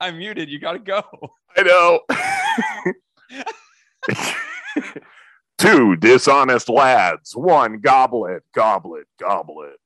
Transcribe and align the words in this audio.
I'm 0.00 0.18
muted. 0.18 0.48
You 0.48 0.58
got 0.58 0.72
to 0.72 0.78
go. 0.78 1.02
I 1.56 1.62
know. 1.62 2.00
Two 5.58 5.94
dishonest 5.96 6.70
lads, 6.70 7.36
one 7.36 7.80
goblet, 7.80 8.42
goblet, 8.54 9.06
goblet. 9.20 9.76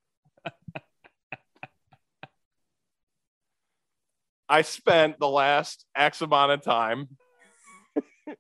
I 4.49 4.63
spent 4.63 5.19
the 5.19 5.29
last 5.29 5.85
X 5.97 6.21
amount 6.21 6.53
of 6.53 6.63
time 6.63 7.09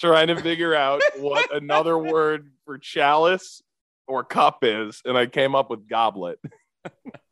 trying 0.00 0.26
to 0.26 0.36
figure 0.42 0.74
out 0.74 1.00
what 1.16 1.54
another 1.54 1.96
word 1.96 2.50
for 2.66 2.76
chalice 2.76 3.62
or 4.06 4.22
cup 4.22 4.58
is, 4.62 5.00
and 5.04 5.16
I 5.16 5.26
came 5.26 5.54
up 5.54 5.70
with 5.70 5.88
goblet. 5.88 6.38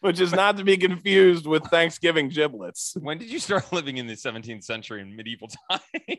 Which 0.00 0.20
is 0.20 0.32
not 0.32 0.56
to 0.58 0.64
be 0.64 0.76
confused 0.76 1.46
with 1.46 1.64
Thanksgiving 1.64 2.28
giblets. 2.28 2.96
When 3.00 3.18
did 3.18 3.30
you 3.30 3.40
start 3.40 3.72
living 3.72 3.96
in 3.96 4.06
the 4.06 4.14
17th 4.14 4.62
century 4.62 5.00
in 5.00 5.16
medieval 5.16 5.48
time? 5.70 5.80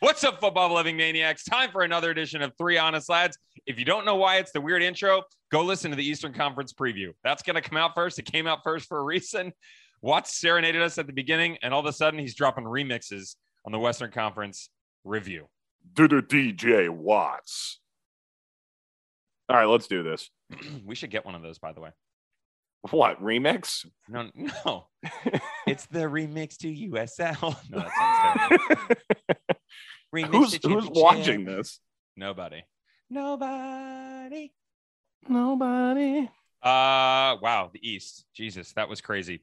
What's 0.00 0.24
up, 0.24 0.40
football 0.40 0.72
loving 0.72 0.96
maniacs? 0.96 1.44
Time 1.44 1.70
for 1.70 1.82
another 1.82 2.10
edition 2.10 2.40
of 2.40 2.52
Three 2.56 2.78
Honest 2.78 3.08
Lads. 3.08 3.36
If 3.66 3.78
you 3.78 3.84
don't 3.84 4.06
know 4.06 4.16
why 4.16 4.36
it's 4.36 4.52
the 4.52 4.60
weird 4.60 4.82
intro, 4.82 5.22
go 5.50 5.62
listen 5.62 5.90
to 5.90 5.96
the 5.96 6.06
Eastern 6.06 6.32
Conference 6.32 6.72
preview. 6.72 7.12
That's 7.24 7.42
going 7.42 7.56
to 7.56 7.62
come 7.62 7.76
out 7.76 7.94
first. 7.94 8.18
It 8.18 8.24
came 8.24 8.46
out 8.46 8.60
first 8.62 8.88
for 8.88 8.98
a 8.98 9.02
reason. 9.02 9.52
Watts 10.00 10.38
serenaded 10.38 10.80
us 10.80 10.98
at 10.98 11.06
the 11.06 11.12
beginning, 11.12 11.58
and 11.62 11.74
all 11.74 11.80
of 11.80 11.86
a 11.86 11.92
sudden 11.92 12.20
he's 12.20 12.34
dropping 12.34 12.64
remixes 12.64 13.36
on 13.64 13.72
the 13.72 13.78
Western 13.78 14.10
Conference 14.10 14.70
review. 15.04 15.48
Do 15.94 16.08
the 16.08 16.22
DJ 16.22 16.88
Watts. 16.88 17.80
All 19.48 19.56
right, 19.56 19.66
let's 19.66 19.86
do 19.86 20.02
this. 20.02 20.30
we 20.84 20.94
should 20.94 21.10
get 21.10 21.24
one 21.24 21.34
of 21.34 21.42
those, 21.42 21.58
by 21.58 21.72
the 21.72 21.80
way. 21.80 21.90
What 22.90 23.20
remix? 23.22 23.86
No, 24.08 24.30
no, 24.34 24.86
it's 25.66 25.86
the 25.86 26.00
remix 26.00 26.56
to 26.58 26.68
USL. 26.68 27.56
No, 27.70 27.78
that 27.78 28.48
sounds. 28.78 29.00
Remix 30.14 30.32
Who's 30.32 30.58
to 30.60 30.68
who's 30.68 30.88
watching 30.88 31.44
this? 31.44 31.80
Nobody. 32.16 32.62
Nobody. 33.10 34.52
Nobody. 35.28 36.30
Uh 36.62 37.36
wow, 37.42 37.70
the 37.72 37.86
East. 37.86 38.24
Jesus, 38.34 38.72
that 38.74 38.88
was 38.88 39.00
crazy. 39.00 39.42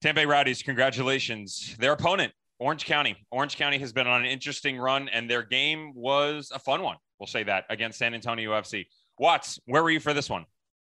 Tampa 0.00 0.20
Bay 0.20 0.26
Rowdies, 0.26 0.62
congratulations. 0.62 1.76
Their 1.78 1.92
opponent, 1.92 2.32
Orange 2.58 2.84
County. 2.84 3.16
Orange 3.30 3.56
County 3.56 3.78
has 3.78 3.92
been 3.92 4.06
on 4.06 4.20
an 4.20 4.26
interesting 4.26 4.78
run, 4.78 5.08
and 5.08 5.28
their 5.28 5.42
game 5.42 5.92
was 5.94 6.52
a 6.54 6.58
fun 6.58 6.82
one. 6.82 6.96
We'll 7.18 7.26
say 7.26 7.42
that 7.44 7.64
against 7.70 7.98
San 7.98 8.14
Antonio 8.14 8.52
FC. 8.52 8.86
Watts, 9.18 9.60
where 9.66 9.82
were 9.82 9.90
you 9.90 10.00
for 10.00 10.12
this 10.12 10.28
one? 10.28 10.46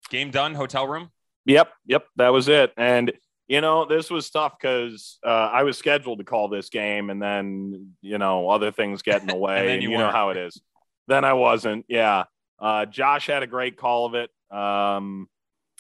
Game 0.09 0.31
done, 0.31 0.56
hotel 0.56 0.88
room? 0.88 1.09
Yep, 1.45 1.72
yep, 1.86 2.06
that 2.16 2.30
was 2.30 2.48
it. 2.48 2.73
And 2.78 3.14
you 3.48 3.62
know, 3.62 3.86
this 3.86 4.09
was 4.09 4.30
tough 4.30 4.58
because 4.59 5.20
uh, 5.23 5.30
I 5.30 5.64
was 5.64 5.78
scheduled 5.78 6.18
to 6.18 6.26
call 6.26 6.48
this 6.48 6.70
game, 6.70 7.09
and 7.09 7.22
then 7.22 7.92
you 8.02 8.18
know 8.18 8.50
other 8.50 8.72
things 8.72 9.02
get 9.02 9.22
in 9.22 9.28
the 9.28 9.36
way, 9.36 9.73
And 9.73 9.84
you 9.84 9.92
you, 9.92 9.98
know 9.98 10.09
how 10.09 10.30
it 10.30 10.38
is. 10.38 10.59
Then 11.08 11.23
I 11.23 11.34
wasn't. 11.34 11.86
Yeah, 11.88 12.23
uh, 12.59 12.86
Josh 12.86 13.28
had 13.28 13.44
a 13.44 13.48
great 13.48 13.78
call 13.78 14.08
of 14.08 14.16
it. 14.16 14.31
Um, 14.56 15.30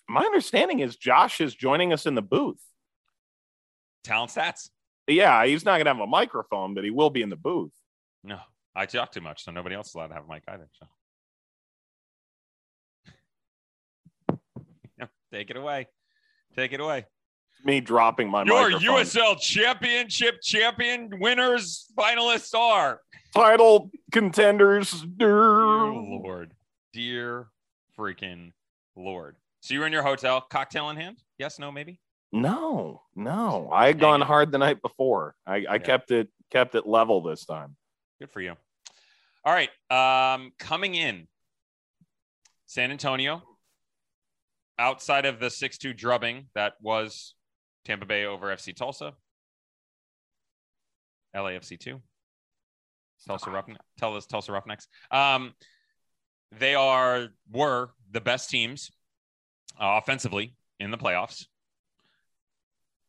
my 0.07 0.21
understanding 0.21 0.79
is 0.79 0.95
Josh 0.95 1.41
is 1.41 1.55
joining 1.55 1.91
us 1.91 2.05
in 2.05 2.13
the 2.13 2.21
booth. 2.21 2.61
Talent 4.03 4.31
stats? 4.31 4.69
Yeah, 5.07 5.45
he's 5.45 5.65
not 5.65 5.77
gonna 5.77 5.89
have 5.89 5.99
a 5.99 6.07
microphone, 6.07 6.75
but 6.75 6.83
he 6.83 6.91
will 6.91 7.09
be 7.09 7.23
in 7.23 7.29
the 7.29 7.35
booth. 7.35 7.73
No, 8.23 8.39
I 8.75 8.85
talk 8.85 9.11
too 9.11 9.21
much, 9.21 9.43
so 9.43 9.51
nobody 9.51 9.75
else 9.75 9.89
is 9.89 9.95
allowed 9.95 10.07
to 10.07 10.13
have 10.13 10.25
a 10.25 10.31
mic 10.31 10.43
either. 10.47 10.67
So. 10.79 10.85
Take 15.35 15.49
it 15.49 15.57
away. 15.57 15.87
Take 16.55 16.71
it 16.71 16.79
away. 16.79 17.05
Me 17.65 17.81
dropping 17.81 18.29
my 18.29 18.43
Your 18.43 18.69
microphone. 18.71 18.95
USL 19.03 19.37
Championship 19.37 20.41
champion 20.41 21.09
winners 21.19 21.91
finalists 21.97 22.57
are. 22.57 23.01
title 23.33 23.91
contenders. 24.13 24.91
Dear 25.17 25.87
Lord. 25.87 26.53
Dear 26.93 27.47
freaking 27.99 28.53
Lord. 28.95 29.35
So 29.59 29.73
you 29.73 29.81
were 29.81 29.87
in 29.87 29.91
your 29.91 30.03
hotel, 30.03 30.39
cocktail 30.39 30.89
in 30.89 30.95
hand? 30.95 31.17
Yes, 31.37 31.59
no, 31.59 31.69
maybe? 31.69 31.99
No, 32.31 33.01
no. 33.13 33.69
I 33.73 33.87
had 33.87 33.99
gone 33.99 34.21
hard 34.21 34.53
the 34.53 34.57
night 34.57 34.81
before. 34.81 35.35
I, 35.45 35.55
I 35.55 35.59
Yeah. 35.59 35.77
kept 35.79 36.11
it 36.11 36.29
kept 36.49 36.75
it 36.75 36.87
level 36.87 37.21
this 37.21 37.43
time. 37.43 37.75
Good 38.21 38.31
for 38.31 38.39
you. 38.39 38.55
All 39.43 39.53
right. 39.53 39.69
Um, 39.91 40.53
coming 40.57 40.95
in, 40.95 41.27
San 42.67 42.91
Antonio, 42.91 43.43
outside 44.77 45.25
of 45.25 45.39
the 45.39 45.49
6 45.49 45.77
2 45.77 45.93
drubbing 45.93 46.47
that 46.55 46.73
was 46.81 47.33
Tampa 47.85 48.05
Bay 48.05 48.25
over 48.25 48.47
FC 48.47 48.75
Tulsa, 48.75 49.13
LAFC 51.35 51.79
2, 51.79 52.01
Tulsa 53.27 53.49
Roughneck, 53.49 53.81
tell 53.97 54.15
us 54.15 54.25
Tulsa 54.25 54.51
Roughnecks. 54.51 54.87
Um, 55.11 55.53
they 56.59 56.75
are 56.75 57.27
were 57.51 57.91
the 58.11 58.21
best 58.21 58.49
teams 58.49 58.91
uh, 59.79 59.99
offensively 60.01 60.55
in 60.79 60.91
the 60.91 60.97
playoffs. 60.97 61.45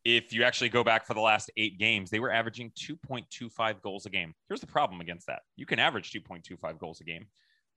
If 0.03 0.31
you 0.31 0.43
actually 0.43 0.69
go 0.69 0.83
back 0.83 1.05
for 1.05 1.13
the 1.13 1.21
last 1.21 1.51
eight 1.57 1.77
games, 1.77 2.09
they 2.09 2.19
were 2.19 2.31
averaging 2.31 2.71
2.25 2.79 3.81
goals 3.81 4.05
a 4.05 4.09
game. 4.09 4.33
Here's 4.47 4.61
the 4.61 4.67
problem 4.67 5.01
against 5.01 5.27
that 5.27 5.41
you 5.55 5.65
can 5.65 5.79
average 5.79 6.11
2.25 6.11 6.79
goals 6.79 7.01
a 7.01 7.03
game, 7.03 7.27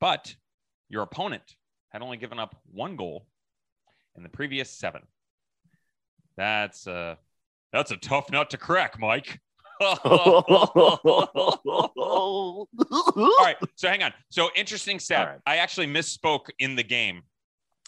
but 0.01 0.35
your 0.89 1.03
opponent 1.03 1.43
had 1.89 2.03
only 2.03 2.17
given 2.17 2.39
up 2.39 2.57
one 2.71 2.97
goal 2.97 3.27
in 4.17 4.23
the 4.23 4.29
previous 4.29 4.71
seven. 4.71 5.03
That's 6.37 6.87
a 6.87 7.19
that's 7.73 7.91
a 7.91 7.97
tough 7.97 8.31
nut 8.31 8.51
to 8.51 8.57
crack, 8.57 8.99
Mike. 8.99 9.41
All 9.81 9.97
right. 13.41 13.57
So 13.77 13.89
hang 13.89 14.03
on. 14.03 14.13
So 14.29 14.51
interesting 14.55 14.99
stat. 14.99 15.29
Right. 15.29 15.39
I 15.47 15.57
actually 15.57 15.87
misspoke 15.87 16.47
in 16.59 16.77
the 16.77 16.83
game 16.83 17.23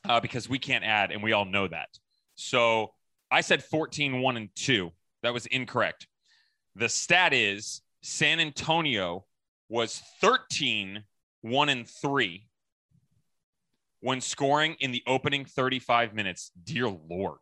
uh, 0.08 0.20
because 0.20 0.48
we 0.48 0.58
can't 0.58 0.84
add, 0.84 1.12
and 1.12 1.22
we 1.22 1.32
all 1.32 1.44
know 1.44 1.68
that. 1.68 1.88
So 2.34 2.92
I 3.30 3.40
said 3.42 3.62
14, 3.62 4.20
1, 4.20 4.36
and 4.36 4.48
2. 4.56 4.90
That 5.22 5.34
was 5.34 5.46
incorrect. 5.46 6.06
The 6.76 6.88
stat 6.88 7.32
is 7.32 7.82
San 8.02 8.40
Antonio 8.40 9.24
was 9.68 10.02
13, 10.20 11.04
1, 11.42 11.68
and 11.68 11.88
3 11.88 12.46
when 14.02 14.20
scoring 14.20 14.76
in 14.80 14.92
the 14.92 15.02
opening 15.06 15.46
35 15.46 16.14
minutes. 16.14 16.50
Dear 16.62 16.88
Lord. 16.88 17.38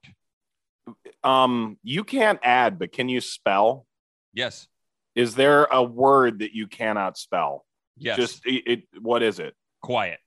Um, 1.25 1.79
you 1.83 2.05
can't 2.05 2.39
add, 2.43 2.79
but 2.79 2.93
can 2.93 3.09
you 3.09 3.21
spell? 3.21 3.87
Yes. 4.33 4.69
Is 5.15 5.35
there 5.35 5.65
a 5.65 5.83
word 5.83 6.39
that 6.39 6.55
you 6.55 6.69
cannot 6.69 7.19
spell? 7.19 7.67
Yes. 7.97 8.17
Just 8.17 8.47
it, 8.47 8.63
it 8.67 8.83
what 9.01 9.23
is 9.23 9.41
it? 9.41 9.55
quiet. 9.81 10.21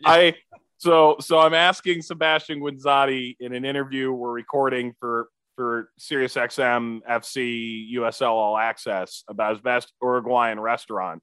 I 0.05 0.35
so 0.79 1.17
so 1.21 1.39
I'm 1.39 1.55
asking 1.55 2.03
Sebastian 2.03 2.61
Guenzatti 2.61 3.37
in 3.41 3.55
an 3.55 3.65
interview 3.65 4.13
we're 4.13 4.33
recording 4.33 4.93
for 4.99 5.29
for 5.57 5.89
SiriusXM 6.01 7.01
FC 7.09 7.95
USL 7.95 8.31
All 8.31 8.59
Access 8.59 9.23
about 9.29 9.53
his 9.53 9.61
best 9.61 9.93
Uruguayan 10.03 10.59
restaurant. 10.61 11.23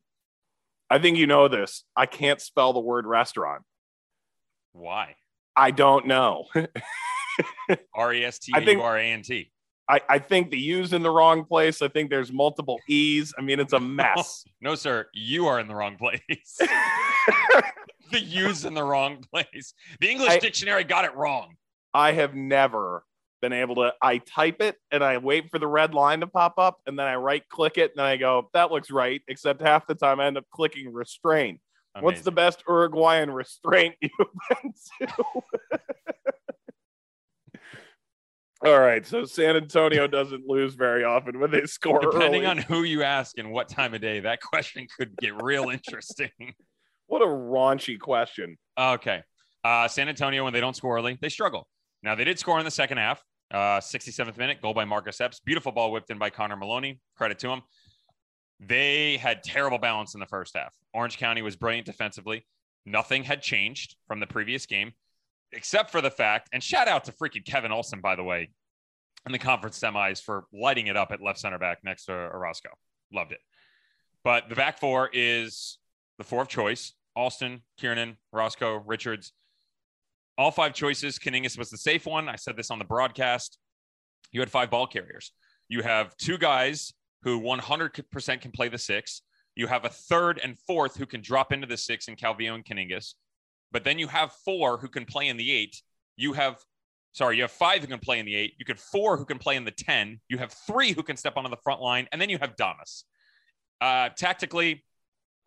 I 0.91 1.00
think 1.00 1.18
you 1.18 1.25
know 1.25 1.47
this. 1.47 1.84
I 1.96 2.06
can't 2.06 2.42
spell 2.42 2.74
the 2.74 2.80
word 2.81 3.06
restaurant. 3.07 3.63
Why? 4.74 5.15
I 5.56 5.71
don't 5.71 6.06
know. 6.06 6.45
R 7.95 8.13
E 8.13 8.25
S 8.25 8.39
T 8.39 8.51
I 8.54 8.60
A 8.60 8.65
think- 8.65 8.80
U 8.80 8.83
R 8.83 8.98
A 8.98 9.04
N 9.04 9.21
T. 9.21 9.51
I, 9.89 10.00
I 10.07 10.19
think 10.19 10.51
the 10.51 10.60
U's 10.60 10.94
in 10.94 11.01
the 11.01 11.10
wrong 11.10 11.44
place. 11.44 11.81
I 11.81 11.88
think 11.89 12.10
there's 12.10 12.31
multiple 12.31 12.80
E's. 12.88 13.33
I 13.38 13.42
mean, 13.42 13.60
it's 13.60 13.74
a 13.74 13.80
mess. 13.80 14.45
No, 14.62 14.75
sir, 14.75 15.07
you 15.13 15.48
are 15.48 15.60
in 15.60 15.68
the 15.68 15.75
wrong 15.75 15.98
place. 15.98 16.57
the 18.12 18.19
U's 18.19 18.63
in 18.65 18.74
the 18.74 18.83
wrong 18.83 19.24
place. 19.31 19.74
The 20.00 20.10
English 20.10 20.30
I- 20.30 20.39
dictionary 20.39 20.83
got 20.83 21.06
it 21.06 21.15
wrong. 21.15 21.56
I 21.94 22.13
have 22.13 22.36
never 22.36 23.04
been 23.41 23.53
able 23.53 23.75
to. 23.75 23.93
I 24.01 24.19
type 24.19 24.61
it 24.61 24.77
and 24.91 25.03
I 25.03 25.17
wait 25.17 25.49
for 25.49 25.59
the 25.59 25.67
red 25.67 25.93
line 25.93 26.21
to 26.21 26.27
pop 26.27 26.55
up, 26.57 26.79
and 26.85 26.97
then 26.97 27.07
I 27.07 27.15
right 27.15 27.47
click 27.49 27.77
it, 27.77 27.91
and 27.91 27.99
then 27.99 28.05
I 28.05 28.17
go, 28.17 28.49
"That 28.53 28.71
looks 28.71 28.91
right." 28.91 29.21
Except 29.27 29.61
half 29.61 29.88
the 29.88 29.95
time 29.95 30.19
I 30.19 30.27
end 30.27 30.38
up 30.38 30.45
clicking 30.51 30.93
restrain. 30.93 31.59
What's 31.99 32.21
the 32.21 32.31
best 32.31 32.63
Uruguayan 32.67 33.31
restraint 33.31 33.95
you've 34.01 34.11
been 34.17 34.73
to? 35.01 35.23
All 38.63 38.79
right, 38.79 39.03
so 39.05 39.25
San 39.25 39.55
Antonio 39.55 40.05
doesn't 40.05 40.47
lose 40.47 40.75
very 40.75 41.03
often 41.03 41.39
when 41.39 41.49
they 41.49 41.65
score. 41.65 41.99
Depending 41.99 42.43
early. 42.43 42.45
on 42.45 42.57
who 42.59 42.83
you 42.83 43.01
ask 43.01 43.39
and 43.39 43.51
what 43.51 43.67
time 43.67 43.95
of 43.95 44.01
day, 44.01 44.19
that 44.19 44.39
question 44.39 44.85
could 44.95 45.17
get 45.17 45.41
real 45.41 45.69
interesting. 45.69 46.29
what 47.07 47.23
a 47.23 47.25
raunchy 47.25 47.99
question. 47.99 48.57
Okay. 48.77 49.23
Uh, 49.63 49.88
San 49.88 50.09
Antonio, 50.09 50.43
when 50.43 50.53
they 50.53 50.59
don't 50.59 50.75
score 50.75 50.95
early, 50.95 51.17
they 51.21 51.29
struggle. 51.29 51.67
Now, 52.03 52.13
they 52.13 52.23
did 52.23 52.38
score 52.38 52.59
in 52.59 52.65
the 52.65 52.71
second 52.71 52.99
half. 52.99 53.23
Uh, 53.51 53.80
67th 53.80 54.38
minute, 54.38 54.62
goal 54.62 54.74
by 54.74 54.86
Marcus 54.86 55.19
Epps. 55.19 55.39
Beautiful 55.42 55.71
ball 55.74 55.92
whipped 55.92 56.09
in 56.09 56.18
by 56.18 56.30
Connor 56.30 56.56
Maloney. 56.56 57.00
Credit 57.18 57.38
to 57.39 57.50
him. 57.50 57.62
They 58.62 59.18
had 59.18 59.44
terrible 59.44 59.77
balance 59.77 60.13
in 60.13 60.19
the 60.19 60.25
first 60.27 60.56
half. 60.56 60.74
Orange 60.94 61.18
County 61.18 61.42
was 61.42 61.56
brilliant 61.56 61.86
defensively. 61.86 62.45
Nothing 62.86 63.24
had 63.24 63.42
changed 63.42 63.95
from 64.07 64.19
the 64.19 64.27
previous 64.27 64.65
game, 64.65 64.94
except 65.51 65.92
for 65.92 66.01
the 66.01 66.12
fact, 66.12 66.50
and 66.53 66.63
shout 66.63 66.88
out 66.88 67.03
to 67.06 67.12
freaking 67.12 67.45
Kevin 67.45 67.71
Olson, 67.71 68.00
by 68.00 68.15
the 68.15 68.24
way, 68.24 68.51
in 69.25 69.31
the 69.31 69.39
conference 69.39 69.80
semis 69.80 70.21
for 70.21 70.45
lighting 70.53 70.88
it 70.88 70.95
up 70.95 71.12
at 71.12 71.21
left 71.21 71.39
center 71.39 71.59
back 71.59 71.80
next 71.83 72.06
to 72.06 72.13
Orozco. 72.13 72.69
Loved 73.13 73.33
it. 73.33 73.39
But 74.24 74.50
the 74.50 74.56
back 74.56 74.80
four 74.80 75.09
is 75.12 75.77
the 76.18 76.24
four 76.24 76.44
of 76.44 76.48
choice 76.48 76.94
Alston, 77.15 77.62
Kiernan, 77.77 78.18
Roscoe, 78.31 78.75
Richards. 78.86 79.33
All 80.38 80.51
five 80.51 80.74
choices. 80.74 81.19
Kaningas 81.19 81.57
was 81.57 81.69
the 81.69 81.78
safe 81.78 82.06
one. 82.06 82.30
I 82.30 82.36
said 82.36 82.56
this 82.57 82.72
on 82.72 82.80
the 82.80 82.86
broadcast. 82.86 83.57
You 84.31 84.39
had 84.39 84.50
five 84.50 84.69
ball 84.69 84.88
carriers. 84.88 85.31
You 85.68 85.81
have 85.81 86.16
two 86.18 86.38
guys 86.38 86.94
who 87.24 87.42
100% 87.42 88.42
can 88.42 88.51
play 88.51 88.69
the 88.69 88.78
six. 88.78 89.22
You 89.56 89.68
have 89.68 89.86
a 89.86 89.89
third 89.89 90.39
and 90.42 90.57
fourth 90.57 90.95
who 90.95 91.06
can 91.06 91.22
drop 91.22 91.51
into 91.51 91.68
the 91.68 91.78
six 91.78 92.07
in 92.07 92.16
Calvillo 92.16 92.56
and 92.56 92.66
Kaningas. 92.66 93.13
But 93.72 93.83
then 93.83 94.00
you 94.00 94.07
have 94.07 94.31
four 94.45 94.78
who 94.78 94.88
can 94.88 95.06
play 95.06 95.28
in 95.28 95.38
the 95.38 95.51
eight. 95.51 95.81
You 96.16 96.34
have, 96.34 96.57
sorry, 97.12 97.38
you 97.38 97.44
have 97.44 97.51
five 97.51 97.81
who 97.81 97.88
can 97.88 98.00
play 98.00 98.19
in 98.19 98.25
the 98.25 98.36
eight. 98.36 98.54
You 98.57 98.66
have 98.69 98.80
four 98.80 99.18
who 99.18 99.25
can 99.25 99.38
play 99.38 99.56
in 99.56 99.66
the 99.66 99.72
10. 99.72 100.19
You 100.30 100.38
have 100.38 100.54
three 100.68 100.94
who 100.94 101.04
can 101.04 101.18
step 101.18 101.38
onto 101.38 101.50
the 101.50 101.57
front 101.57 101.81
line. 101.81 102.07
And 102.12 102.22
then 102.22 102.30
you 102.30 102.38
have 102.38 102.56
Damas. 102.56 103.06
Uh, 103.80 104.10
tactically, 104.10 104.84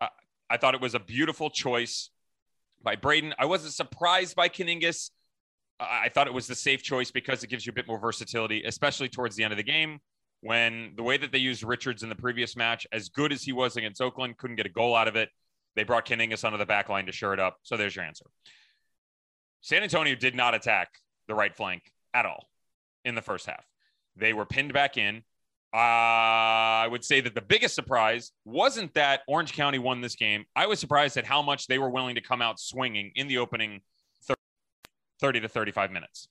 uh, 0.01 0.07
I 0.49 0.57
thought 0.57 0.75
it 0.75 0.81
was 0.81 0.95
a 0.95 0.99
beautiful 0.99 1.49
choice 1.49 2.09
by 2.83 2.95
Braden. 2.95 3.33
I 3.39 3.45
wasn't 3.45 3.73
surprised 3.73 4.35
by 4.35 4.49
Kaningas. 4.49 5.11
I 5.79 6.09
thought 6.09 6.27
it 6.27 6.33
was 6.33 6.47
the 6.47 6.55
safe 6.55 6.83
choice 6.83 7.11
because 7.11 7.43
it 7.43 7.47
gives 7.47 7.65
you 7.65 7.71
a 7.71 7.73
bit 7.73 7.87
more 7.87 7.99
versatility, 7.99 8.63
especially 8.63 9.09
towards 9.09 9.35
the 9.35 9.43
end 9.43 9.51
of 9.51 9.57
the 9.57 9.63
game 9.63 9.99
when 10.41 10.93
the 10.95 11.03
way 11.03 11.17
that 11.17 11.31
they 11.31 11.39
used 11.39 11.63
Richards 11.63 12.03
in 12.03 12.09
the 12.09 12.15
previous 12.15 12.55
match, 12.55 12.85
as 12.91 13.09
good 13.09 13.33
as 13.33 13.41
he 13.43 13.51
was 13.51 13.77
against 13.77 13.99
Oakland, 13.99 14.37
couldn't 14.37 14.57
get 14.57 14.67
a 14.67 14.69
goal 14.69 14.95
out 14.95 15.07
of 15.07 15.15
it. 15.15 15.29
They 15.75 15.83
brought 15.83 16.05
Kaningas 16.05 16.45
onto 16.45 16.57
the 16.57 16.67
back 16.67 16.87
line 16.87 17.07
to 17.07 17.11
shore 17.11 17.33
it 17.33 17.39
up. 17.39 17.57
So 17.63 17.77
there's 17.77 17.95
your 17.95 18.05
answer. 18.05 18.25
San 19.61 19.81
Antonio 19.81 20.13
did 20.13 20.35
not 20.35 20.53
attack 20.53 20.89
the 21.27 21.33
right 21.33 21.55
flank 21.55 21.91
at 22.13 22.27
all 22.27 22.47
in 23.03 23.15
the 23.15 23.21
first 23.23 23.47
half. 23.47 23.65
They 24.15 24.33
were 24.33 24.45
pinned 24.45 24.71
back 24.71 24.97
in. 24.97 25.23
Uh, 25.75 26.85
I 26.85 26.87
would 26.89 27.03
say 27.03 27.19
that 27.19 27.35
the 27.35 27.41
biggest 27.41 27.75
surprise 27.75 28.31
wasn't 28.45 28.93
that 28.93 29.23
Orange 29.27 29.51
County 29.51 29.77
won 29.77 29.99
this 29.99 30.15
game. 30.15 30.45
I 30.55 30.67
was 30.67 30.79
surprised 30.79 31.17
at 31.17 31.25
how 31.25 31.41
much 31.41 31.67
they 31.67 31.77
were 31.77 31.89
willing 31.89 32.15
to 32.15 32.21
come 32.21 32.41
out 32.41 32.61
swinging 32.61 33.11
in 33.15 33.27
the 33.27 33.39
opening 33.39 33.81
30 35.19 35.41
to 35.41 35.49
35 35.49 35.91
minutes. 35.91 36.29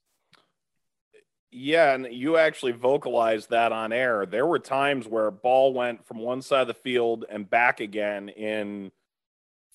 Yeah, 1.51 1.93
and 1.93 2.09
you 2.11 2.39
actually 2.39 2.73
vocalized 2.73 3.51
that 3.51 3.71
on 3.71 3.93
air. 3.93 4.25
There 4.25 4.47
were 4.47 4.59
times 4.59 5.07
where 5.07 5.31
ball 5.31 5.75
went 5.75 6.07
from 6.07 6.21
one 6.21 6.41
side 6.41 6.63
of 6.63 6.69
the 6.69 6.75
field 6.75 7.27
and 7.29 7.49
back 7.49 7.81
again 7.81 8.31
in 8.31 8.93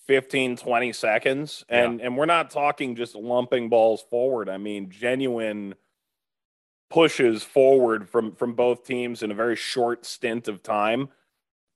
15, 0.07 0.57
20 0.57 0.93
seconds. 0.93 1.63
And 1.69 1.99
yeah. 1.99 2.07
and 2.07 2.17
we're 2.17 2.25
not 2.25 2.49
talking 2.49 2.95
just 2.95 3.13
lumping 3.13 3.69
balls 3.69 4.01
forward. 4.09 4.49
I 4.49 4.57
mean, 4.57 4.89
genuine 4.89 5.75
pushes 6.89 7.43
forward 7.43 8.09
from 8.09 8.33
from 8.35 8.53
both 8.53 8.85
teams 8.85 9.23
in 9.23 9.31
a 9.31 9.35
very 9.35 9.55
short 9.55 10.05
stint 10.05 10.47
of 10.47 10.63
time. 10.63 11.09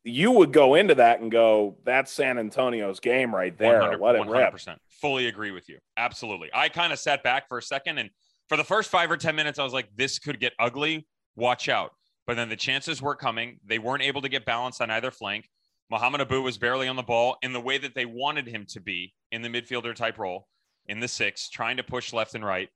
You 0.05 0.31
would 0.31 0.51
go 0.51 0.75
into 0.75 0.95
that 0.95 1.21
and 1.21 1.31
go, 1.31 1.77
that's 1.85 2.11
San 2.11 2.37
Antonio's 2.37 2.99
game 2.99 3.33
right 3.33 3.57
there. 3.57 3.97
Let 3.97 4.15
it 4.15 4.21
100%. 4.23 4.67
rip. 4.67 4.79
Fully 4.89 5.27
agree 5.27 5.51
with 5.51 5.69
you. 5.69 5.77
Absolutely. 5.95 6.49
I 6.53 6.67
kind 6.67 6.91
of 6.91 6.99
sat 6.99 7.23
back 7.23 7.47
for 7.47 7.57
a 7.57 7.61
second 7.61 7.99
and– 7.99 8.09
for 8.49 8.57
the 8.57 8.63
first 8.63 8.89
five 8.89 9.09
or 9.09 9.17
10 9.17 9.35
minutes, 9.35 9.59
I 9.59 9.63
was 9.63 9.73
like, 9.73 9.89
this 9.95 10.19
could 10.19 10.39
get 10.39 10.53
ugly. 10.59 11.07
Watch 11.35 11.69
out. 11.69 11.91
But 12.27 12.35
then 12.35 12.49
the 12.49 12.55
chances 12.55 13.01
were 13.01 13.15
coming. 13.15 13.59
They 13.65 13.79
weren't 13.79 14.03
able 14.03 14.21
to 14.21 14.29
get 14.29 14.45
balance 14.45 14.81
on 14.81 14.91
either 14.91 15.11
flank. 15.11 15.49
Muhammad 15.89 16.21
Abu 16.21 16.41
was 16.41 16.57
barely 16.57 16.87
on 16.87 16.95
the 16.95 17.03
ball 17.03 17.37
in 17.41 17.53
the 17.53 17.59
way 17.59 17.77
that 17.77 17.95
they 17.95 18.05
wanted 18.05 18.47
him 18.47 18.65
to 18.69 18.79
be 18.79 19.13
in 19.31 19.41
the 19.41 19.49
midfielder 19.49 19.93
type 19.95 20.17
role 20.17 20.47
in 20.87 20.99
the 20.99 21.07
six, 21.07 21.49
trying 21.49 21.77
to 21.77 21.83
push 21.83 22.13
left 22.13 22.35
and 22.35 22.45
right. 22.45 22.69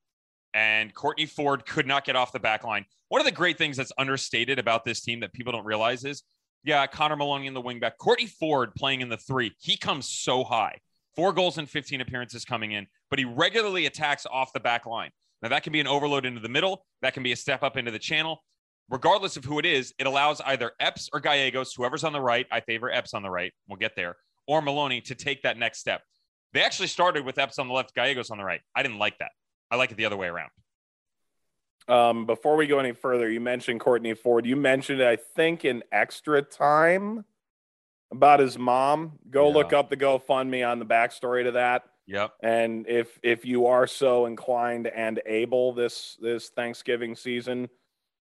And 0.53 0.93
Courtney 0.93 1.25
Ford 1.25 1.65
could 1.65 1.85
not 1.85 2.05
get 2.05 2.15
off 2.15 2.31
the 2.31 2.39
back 2.39 2.63
line. 2.63 2.85
One 3.09 3.21
of 3.21 3.25
the 3.25 3.31
great 3.31 3.57
things 3.57 3.77
that's 3.77 3.91
understated 3.97 4.59
about 4.59 4.85
this 4.85 5.01
team 5.01 5.19
that 5.21 5.33
people 5.33 5.53
don't 5.53 5.65
realize 5.65 6.03
is, 6.03 6.23
yeah, 6.63 6.85
Connor 6.87 7.15
Maloney 7.15 7.47
in 7.47 7.53
the 7.53 7.61
wingback, 7.61 7.97
Courtney 7.97 8.25
Ford 8.25 8.73
playing 8.75 9.01
in 9.01 9.09
the 9.09 9.17
three. 9.17 9.53
He 9.59 9.77
comes 9.77 10.07
so 10.07 10.43
high. 10.43 10.79
Four 11.15 11.33
goals 11.33 11.57
and 11.57 11.69
15 11.69 12.01
appearances 12.01 12.45
coming 12.45 12.73
in, 12.73 12.87
but 13.09 13.17
he 13.17 13.25
regularly 13.25 13.85
attacks 13.85 14.25
off 14.29 14.53
the 14.53 14.59
back 14.59 14.85
line. 14.85 15.11
Now, 15.41 15.49
that 15.49 15.63
can 15.63 15.73
be 15.73 15.79
an 15.79 15.87
overload 15.87 16.25
into 16.25 16.41
the 16.41 16.49
middle, 16.49 16.85
that 17.01 17.13
can 17.13 17.23
be 17.23 17.31
a 17.31 17.35
step 17.35 17.63
up 17.63 17.77
into 17.77 17.91
the 17.91 17.99
channel. 17.99 18.43
Regardless 18.89 19.35
of 19.35 19.43
who 19.43 19.59
it 19.59 19.65
is, 19.65 19.93
it 19.99 20.07
allows 20.07 20.41
either 20.41 20.71
Epps 20.79 21.09
or 21.11 21.19
Gallegos, 21.19 21.73
whoever's 21.73 22.03
on 22.03 22.13
the 22.13 22.21
right. 22.21 22.47
I 22.51 22.61
favor 22.61 22.91
Epps 22.91 23.13
on 23.13 23.21
the 23.21 23.29
right. 23.29 23.53
We'll 23.67 23.77
get 23.77 23.95
there. 23.95 24.15
Or 24.47 24.61
Maloney 24.61 25.01
to 25.01 25.15
take 25.15 25.43
that 25.43 25.57
next 25.57 25.79
step. 25.79 26.01
They 26.53 26.63
actually 26.63 26.87
started 26.87 27.25
with 27.25 27.37
Epps 27.37 27.59
on 27.59 27.67
the 27.67 27.73
left, 27.73 27.93
Gallegos 27.93 28.29
on 28.29 28.37
the 28.37 28.45
right. 28.45 28.61
I 28.75 28.83
didn't 28.83 28.99
like 28.99 29.17
that. 29.19 29.31
I 29.69 29.75
like 29.75 29.91
it 29.91 29.97
the 29.97 30.05
other 30.05 30.17
way 30.17 30.27
around. 30.27 30.51
Um, 31.87 32.25
before 32.25 32.55
we 32.55 32.67
go 32.67 32.79
any 32.79 32.91
further, 32.91 33.29
you 33.29 33.39
mentioned 33.39 33.79
Courtney 33.79 34.13
Ford. 34.13 34.45
You 34.45 34.55
mentioned, 34.55 35.01
I 35.01 35.15
think, 35.15 35.63
in 35.63 35.83
extra 35.91 36.41
time 36.41 37.23
about 38.11 38.39
his 38.39 38.57
mom. 38.57 39.19
Go 39.29 39.47
yeah. 39.47 39.53
look 39.53 39.73
up 39.73 39.89
the 39.89 39.97
GoFundMe 39.97 40.69
on 40.69 40.79
the 40.79 40.85
backstory 40.85 41.43
to 41.43 41.51
that. 41.51 41.83
Yep. 42.07 42.33
And 42.41 42.87
if 42.87 43.19
if 43.21 43.45
you 43.45 43.67
are 43.67 43.85
so 43.85 44.25
inclined 44.25 44.87
and 44.87 45.21
able 45.25 45.73
this 45.73 46.17
this 46.21 46.49
Thanksgiving 46.49 47.15
season, 47.15 47.69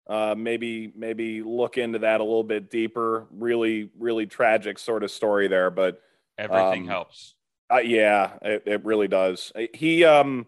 uh, 0.09 0.35
maybe 0.37 0.93
maybe 0.95 1.43
look 1.43 1.77
into 1.77 2.01
that 2.01 2.21
a 2.21 2.25
little 2.25 2.45
bit 2.45 2.71
deeper. 2.71 3.27
Really 3.33 3.91
really 3.99 4.27
tragic 4.27 4.79
sort 4.79 5.03
of 5.03 5.11
story 5.11 5.49
there, 5.49 5.71
but 5.71 6.01
everything 6.39 6.83
um, 6.83 6.89
helps. 6.89 7.35
Uh, 7.73 7.79
yeah, 7.79 8.35
it, 8.43 8.63
it 8.67 8.85
really 8.85 9.09
does. 9.09 9.53
He 9.73 10.05
um 10.05 10.47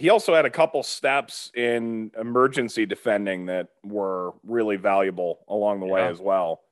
he 0.00 0.08
also 0.08 0.34
had 0.34 0.46
a 0.46 0.50
couple 0.50 0.82
steps 0.82 1.52
in 1.54 2.10
emergency 2.18 2.86
defending 2.86 3.44
that 3.46 3.68
were 3.84 4.32
really 4.42 4.76
valuable 4.76 5.40
along 5.46 5.80
the 5.80 5.86
yeah. 5.86 5.92
way 5.92 6.06
as 6.06 6.18
well. 6.18 6.62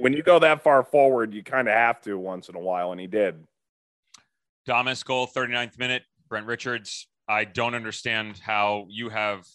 When 0.00 0.14
you 0.14 0.22
go 0.22 0.38
that 0.38 0.62
far 0.62 0.82
forward, 0.82 1.34
you 1.34 1.42
kind 1.42 1.68
of 1.68 1.74
have 1.74 2.00
to 2.02 2.18
once 2.18 2.48
in 2.48 2.56
a 2.56 2.58
while, 2.58 2.92
and 2.92 2.98
he 2.98 3.06
did. 3.06 3.44
Damas 4.64 5.02
goal, 5.02 5.26
39th 5.26 5.78
minute. 5.78 6.04
Brent 6.30 6.46
Richards. 6.46 7.06
I 7.28 7.44
don't 7.44 7.74
understand 7.74 8.38
how 8.38 8.86
you 8.88 9.10
have 9.10 9.46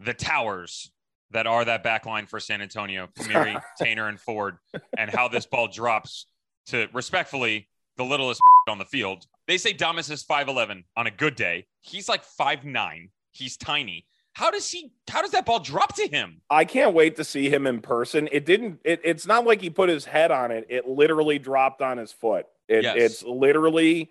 the 0.00 0.12
towers 0.12 0.90
that 1.30 1.46
are 1.46 1.64
that 1.64 1.84
back 1.84 2.04
line 2.04 2.26
for 2.26 2.40
San 2.40 2.60
Antonio, 2.60 3.08
Palmieri, 3.14 3.56
Taintor, 3.80 4.08
and 4.08 4.18
Ford, 4.18 4.58
and 4.98 5.08
how 5.08 5.28
this 5.28 5.46
ball 5.46 5.68
drops 5.68 6.26
to 6.66 6.88
respectfully 6.92 7.68
the 7.96 8.04
littlest 8.04 8.40
on 8.68 8.78
the 8.78 8.84
field. 8.84 9.24
They 9.46 9.56
say 9.56 9.72
Damas 9.72 10.10
is 10.10 10.24
5'11 10.24 10.82
on 10.96 11.06
a 11.06 11.12
good 11.12 11.36
day. 11.36 11.66
He's 11.86 12.08
like 12.08 12.24
five 12.24 12.64
nine. 12.64 13.10
He's 13.32 13.56
tiny. 13.56 14.06
How 14.32 14.50
does 14.50 14.70
he 14.70 14.92
how 15.08 15.22
does 15.22 15.30
that 15.30 15.46
ball 15.46 15.60
drop 15.60 15.94
to 15.96 16.06
him? 16.06 16.42
I 16.50 16.64
can't 16.64 16.94
wait 16.94 17.16
to 17.16 17.24
see 17.24 17.48
him 17.48 17.66
in 17.66 17.80
person. 17.80 18.28
It 18.32 18.44
didn't 18.44 18.80
it, 18.84 19.00
it's 19.02 19.26
not 19.26 19.46
like 19.46 19.60
he 19.62 19.70
put 19.70 19.88
his 19.88 20.04
head 20.04 20.30
on 20.30 20.50
it. 20.50 20.66
It 20.68 20.86
literally 20.86 21.38
dropped 21.38 21.80
on 21.80 21.98
his 21.98 22.12
foot. 22.12 22.46
It, 22.68 22.82
yes. 22.82 22.96
It's 22.98 23.22
literally 23.22 24.10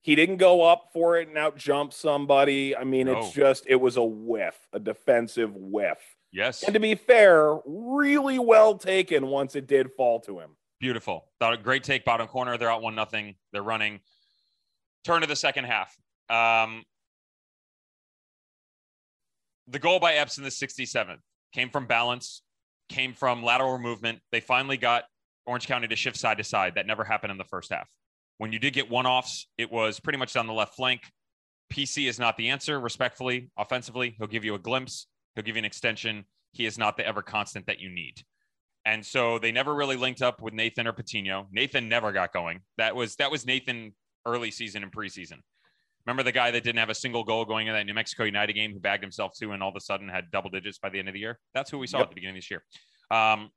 he 0.00 0.14
didn't 0.14 0.36
go 0.38 0.62
up 0.62 0.90
for 0.92 1.18
it 1.18 1.28
and 1.28 1.36
out 1.36 1.56
jump 1.56 1.92
somebody. 1.92 2.74
I 2.74 2.84
mean, 2.84 3.06
no. 3.06 3.18
it's 3.18 3.32
just 3.32 3.64
it 3.66 3.76
was 3.76 3.96
a 3.96 4.02
whiff, 4.02 4.56
a 4.72 4.78
defensive 4.78 5.54
whiff. 5.54 5.98
Yes. 6.32 6.62
And 6.62 6.74
to 6.74 6.80
be 6.80 6.94
fair, 6.94 7.58
really 7.66 8.38
well 8.38 8.76
taken 8.76 9.26
once 9.26 9.56
it 9.56 9.66
did 9.66 9.92
fall 9.92 10.20
to 10.20 10.38
him. 10.38 10.50
Beautiful. 10.80 11.26
Thought 11.40 11.54
a 11.54 11.56
great 11.56 11.84
take, 11.84 12.04
bottom 12.04 12.28
corner. 12.28 12.56
They're 12.56 12.70
out 12.70 12.82
one 12.82 12.94
nothing. 12.94 13.34
They're 13.52 13.62
running. 13.62 14.00
Turn 15.04 15.22
to 15.22 15.26
the 15.26 15.36
second 15.36 15.64
half. 15.64 15.98
Um, 16.30 16.84
the 19.68 19.78
goal 19.78 20.00
by 20.00 20.14
Epps 20.14 20.38
in 20.38 20.44
the 20.44 20.50
67th 20.50 21.18
came 21.52 21.70
from 21.70 21.86
balance, 21.86 22.42
came 22.88 23.12
from 23.12 23.42
lateral 23.42 23.78
movement. 23.78 24.20
They 24.32 24.40
finally 24.40 24.76
got 24.76 25.04
Orange 25.46 25.66
County 25.66 25.88
to 25.88 25.96
shift 25.96 26.16
side 26.16 26.38
to 26.38 26.44
side. 26.44 26.74
That 26.76 26.86
never 26.86 27.04
happened 27.04 27.32
in 27.32 27.38
the 27.38 27.44
first 27.44 27.72
half. 27.72 27.88
When 28.38 28.52
you 28.52 28.58
did 28.58 28.72
get 28.72 28.90
one 28.90 29.06
offs, 29.06 29.48
it 29.58 29.70
was 29.70 30.00
pretty 30.00 30.18
much 30.18 30.32
down 30.32 30.46
the 30.46 30.52
left 30.52 30.74
flank. 30.74 31.02
PC 31.72 32.08
is 32.08 32.18
not 32.18 32.36
the 32.36 32.48
answer, 32.48 32.80
respectfully, 32.80 33.50
offensively. 33.58 34.14
He'll 34.18 34.26
give 34.26 34.44
you 34.44 34.54
a 34.54 34.58
glimpse, 34.58 35.06
he'll 35.34 35.44
give 35.44 35.56
you 35.56 35.60
an 35.60 35.64
extension. 35.64 36.24
He 36.52 36.64
is 36.64 36.78
not 36.78 36.96
the 36.96 37.06
ever 37.06 37.20
constant 37.20 37.66
that 37.66 37.78
you 37.78 37.90
need. 37.90 38.22
And 38.86 39.04
so 39.04 39.38
they 39.38 39.52
never 39.52 39.74
really 39.74 39.96
linked 39.96 40.22
up 40.22 40.40
with 40.40 40.54
Nathan 40.54 40.86
or 40.86 40.92
Patino. 40.92 41.46
Nathan 41.52 41.90
never 41.90 42.10
got 42.10 42.32
going. 42.32 42.60
That 42.78 42.96
was 42.96 43.16
that 43.16 43.30
was 43.30 43.44
Nathan 43.44 43.94
early 44.24 44.50
season 44.50 44.82
and 44.82 44.90
preseason. 44.90 45.40
Remember 46.06 46.22
the 46.22 46.32
guy 46.32 46.50
that 46.50 46.64
didn't 46.64 46.78
have 46.78 46.88
a 46.88 46.94
single 46.94 47.22
goal 47.22 47.44
going 47.44 47.66
in 47.66 47.74
that 47.74 47.84
New 47.84 47.94
Mexico 47.94 48.24
United 48.24 48.54
game 48.54 48.72
who 48.72 48.80
bagged 48.80 49.02
himself 49.02 49.32
too 49.38 49.52
and 49.52 49.62
all 49.62 49.68
of 49.68 49.76
a 49.76 49.80
sudden 49.80 50.08
had 50.08 50.30
double 50.30 50.48
digits 50.48 50.78
by 50.78 50.88
the 50.88 50.98
end 50.98 51.08
of 51.08 51.14
the 51.14 51.20
year? 51.20 51.38
That's 51.54 51.70
who 51.70 51.78
we 51.78 51.86
saw 51.86 51.98
yep. 51.98 52.06
at 52.06 52.10
the 52.10 52.14
beginning 52.14 52.36
of 52.36 52.42
this 52.42 52.50
year. 52.50 52.62
Um, 53.10 53.50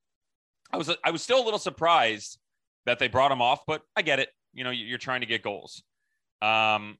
I 0.74 0.78
was 0.78 0.90
I 1.04 1.12
was 1.12 1.22
still 1.22 1.42
a 1.42 1.46
little 1.46 1.60
surprised 1.60 2.40
that 2.86 3.00
they 3.00 3.08
brought 3.08 3.32
him 3.32 3.42
off, 3.42 3.62
but 3.68 3.82
I 3.96 4.02
get 4.02 4.20
it 4.20 4.30
you 4.54 4.64
know, 4.64 4.72
you're 4.72 4.98
trying 4.98 5.22
to 5.22 5.28
get 5.28 5.42
goals. 5.42 5.84
Um, 6.42 6.98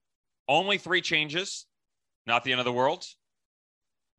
only 0.48 0.78
three 0.78 1.02
changes, 1.02 1.66
not 2.26 2.44
the 2.44 2.52
end 2.52 2.60
of 2.60 2.66
the 2.66 2.74
world. 2.74 3.06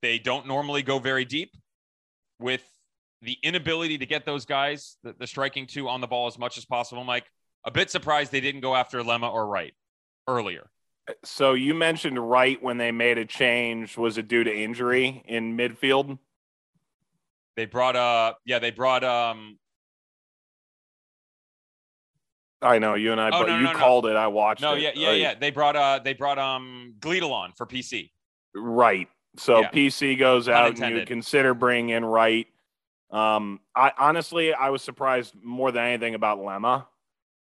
They 0.03 0.19
don't 0.19 0.47
normally 0.47 0.83
go 0.83 0.99
very 0.99 1.25
deep 1.25 1.51
with 2.39 2.65
the 3.23 3.37
inability 3.43 3.99
to 3.99 4.07
get 4.07 4.27
those 4.27 4.45
guys, 4.45 4.97
the, 5.05 5.15
the 5.19 5.27
striking 5.27 5.67
two 5.67 5.89
on 5.89 6.01
the 6.01 6.07
ball 6.07 6.27
as 6.27 6.39
much 6.39 6.59
as 6.59 6.65
possible. 6.65 7.05
Mike, 7.05 7.27
a 7.65 7.71
bit 7.71 7.91
surprised 7.91 8.33
they 8.33 8.41
didn't 8.41 8.63
go 8.63 8.75
after 8.75 9.01
Lemma 9.03 9.33
or 9.33 9.47
Wright 9.47 9.75
earlier. 10.27 10.69
So 11.25 11.55
you 11.55 11.75
mentioned 11.75 12.19
right 12.19 12.63
when 12.63 12.79
they 12.79 12.93
made 12.93 13.19
a 13.19 13.25
change. 13.25 13.97
Was 13.97 14.19
it 14.19 14.29
due 14.29 14.45
to 14.45 14.55
injury 14.55 15.23
in 15.27 15.57
midfield? 15.57 16.19
They 17.57 17.67
brought 17.67 17.97
uh 17.97 18.35
yeah, 18.45 18.59
they 18.59 18.71
brought 18.71 19.05
um 19.05 19.59
I 22.63 22.79
know 22.79 22.95
you 22.95 23.11
and 23.11 23.21
I, 23.21 23.29
Oh, 23.29 23.41
but 23.41 23.49
no, 23.49 23.59
you 23.59 23.65
no, 23.65 23.73
no. 23.73 23.79
called 23.79 24.07
it. 24.07 24.15
I 24.15 24.29
watched 24.29 24.63
no, 24.63 24.75
it. 24.75 24.83
yeah, 24.83 24.91
yeah, 24.95 25.09
Like, 25.09 25.21
yeah. 25.21 25.35
They 25.35 25.51
brought 25.51 25.77
uh 25.77 26.01
they 26.03 26.15
brought 26.15 26.39
um 26.39 26.95
Gleedle 27.01 27.33
on 27.33 27.53
for 27.57 27.67
PC. 27.67 28.11
Right. 28.55 29.09
So 29.37 29.61
Yeah. 29.61 29.71
PC 29.71 30.19
goes 30.19 30.49
out, 30.49 30.79
and 30.79 30.95
you 30.97 31.05
consider 31.05 31.55
bringing 31.55 31.91
in 31.91 32.05
Wright. 32.05 32.47
Um, 33.11 33.61
I 33.75 33.93
honestly, 33.99 34.55
I 34.55 34.71
was 34.71 34.83
surprised 34.83 35.35
more 35.43 35.73
than 35.73 35.85
anything 35.85 36.15
about 36.15 36.39
Lemma 36.39 36.87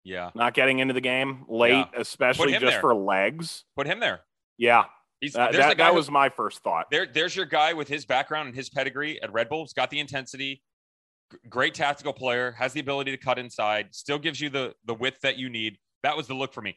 Yeah. 0.04 0.30
not 0.34 0.54
getting 0.54 0.78
into 0.80 0.94
the 0.94 1.00
game 1.00 1.44
late, 1.48 1.72
Yeah. 1.72 1.86
especially 1.96 2.52
just 2.52 2.64
there. 2.64 2.80
for 2.80 2.94
legs. 2.94 3.64
Put 3.76 3.86
him 3.86 4.00
there. 4.00 4.20
Yeah, 4.58 4.84
He's 5.20 5.32
that, 5.32 5.52
there's 5.52 5.64
that, 5.64 5.70
the 5.70 5.74
guy 5.74 5.84
that 5.86 5.90
who- 5.92 5.96
was 5.96 6.10
my 6.10 6.28
first 6.28 6.58
thought. 6.62 6.90
there, 6.90 7.06
there's 7.06 7.34
your 7.34 7.46
guy 7.46 7.72
with 7.72 7.88
his 7.88 8.04
background 8.04 8.48
and 8.48 8.56
his 8.56 8.68
pedigree 8.70 9.20
at 9.22 9.32
Red 9.32 9.48
Bull. 9.48 9.62
He's 9.64 9.72
got 9.72 9.90
the 9.90 9.98
intensity, 9.98 10.62
g- 11.32 11.38
great 11.48 11.74
tactical 11.74 12.12
player, 12.12 12.52
has 12.52 12.72
the 12.74 12.80
ability 12.80 13.10
to 13.12 13.16
cut 13.16 13.38
inside, 13.38 13.94
still 13.94 14.18
gives 14.18 14.40
you 14.40 14.50
the 14.50 14.74
the 14.84 14.94
width 14.94 15.20
that 15.22 15.36
you 15.38 15.48
need. 15.48 15.78
That 16.02 16.16
was 16.16 16.26
the 16.28 16.34
look 16.34 16.52
for 16.52 16.60
me. 16.60 16.76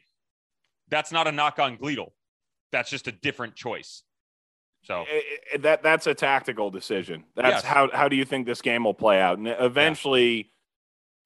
That's 0.88 1.12
not 1.12 1.27
a 1.27 1.31
knock 1.34 1.60
on 1.60 1.77
Gleedle. 1.77 2.12
That's 2.72 2.89
just 2.89 3.07
a 3.07 3.12
different 3.12 3.55
choice. 3.55 4.03
So 4.84 5.01
I- 5.07 5.39
I- 5.53 5.57
that 5.57 5.84
that's 5.84 6.07
a 6.07 6.13
tactical 6.15 6.72
decision. 6.72 7.25
That's 7.36 7.55
Yes. 7.55 7.63
how 7.65 7.89
how 7.91 8.07
do 8.07 8.15
you 8.15 8.24
think 8.25 8.46
this 8.48 8.62
game 8.62 8.86
will 8.86 8.93
play 8.93 9.19
out? 9.19 9.38
And 9.38 9.48
eventually, 9.50 10.51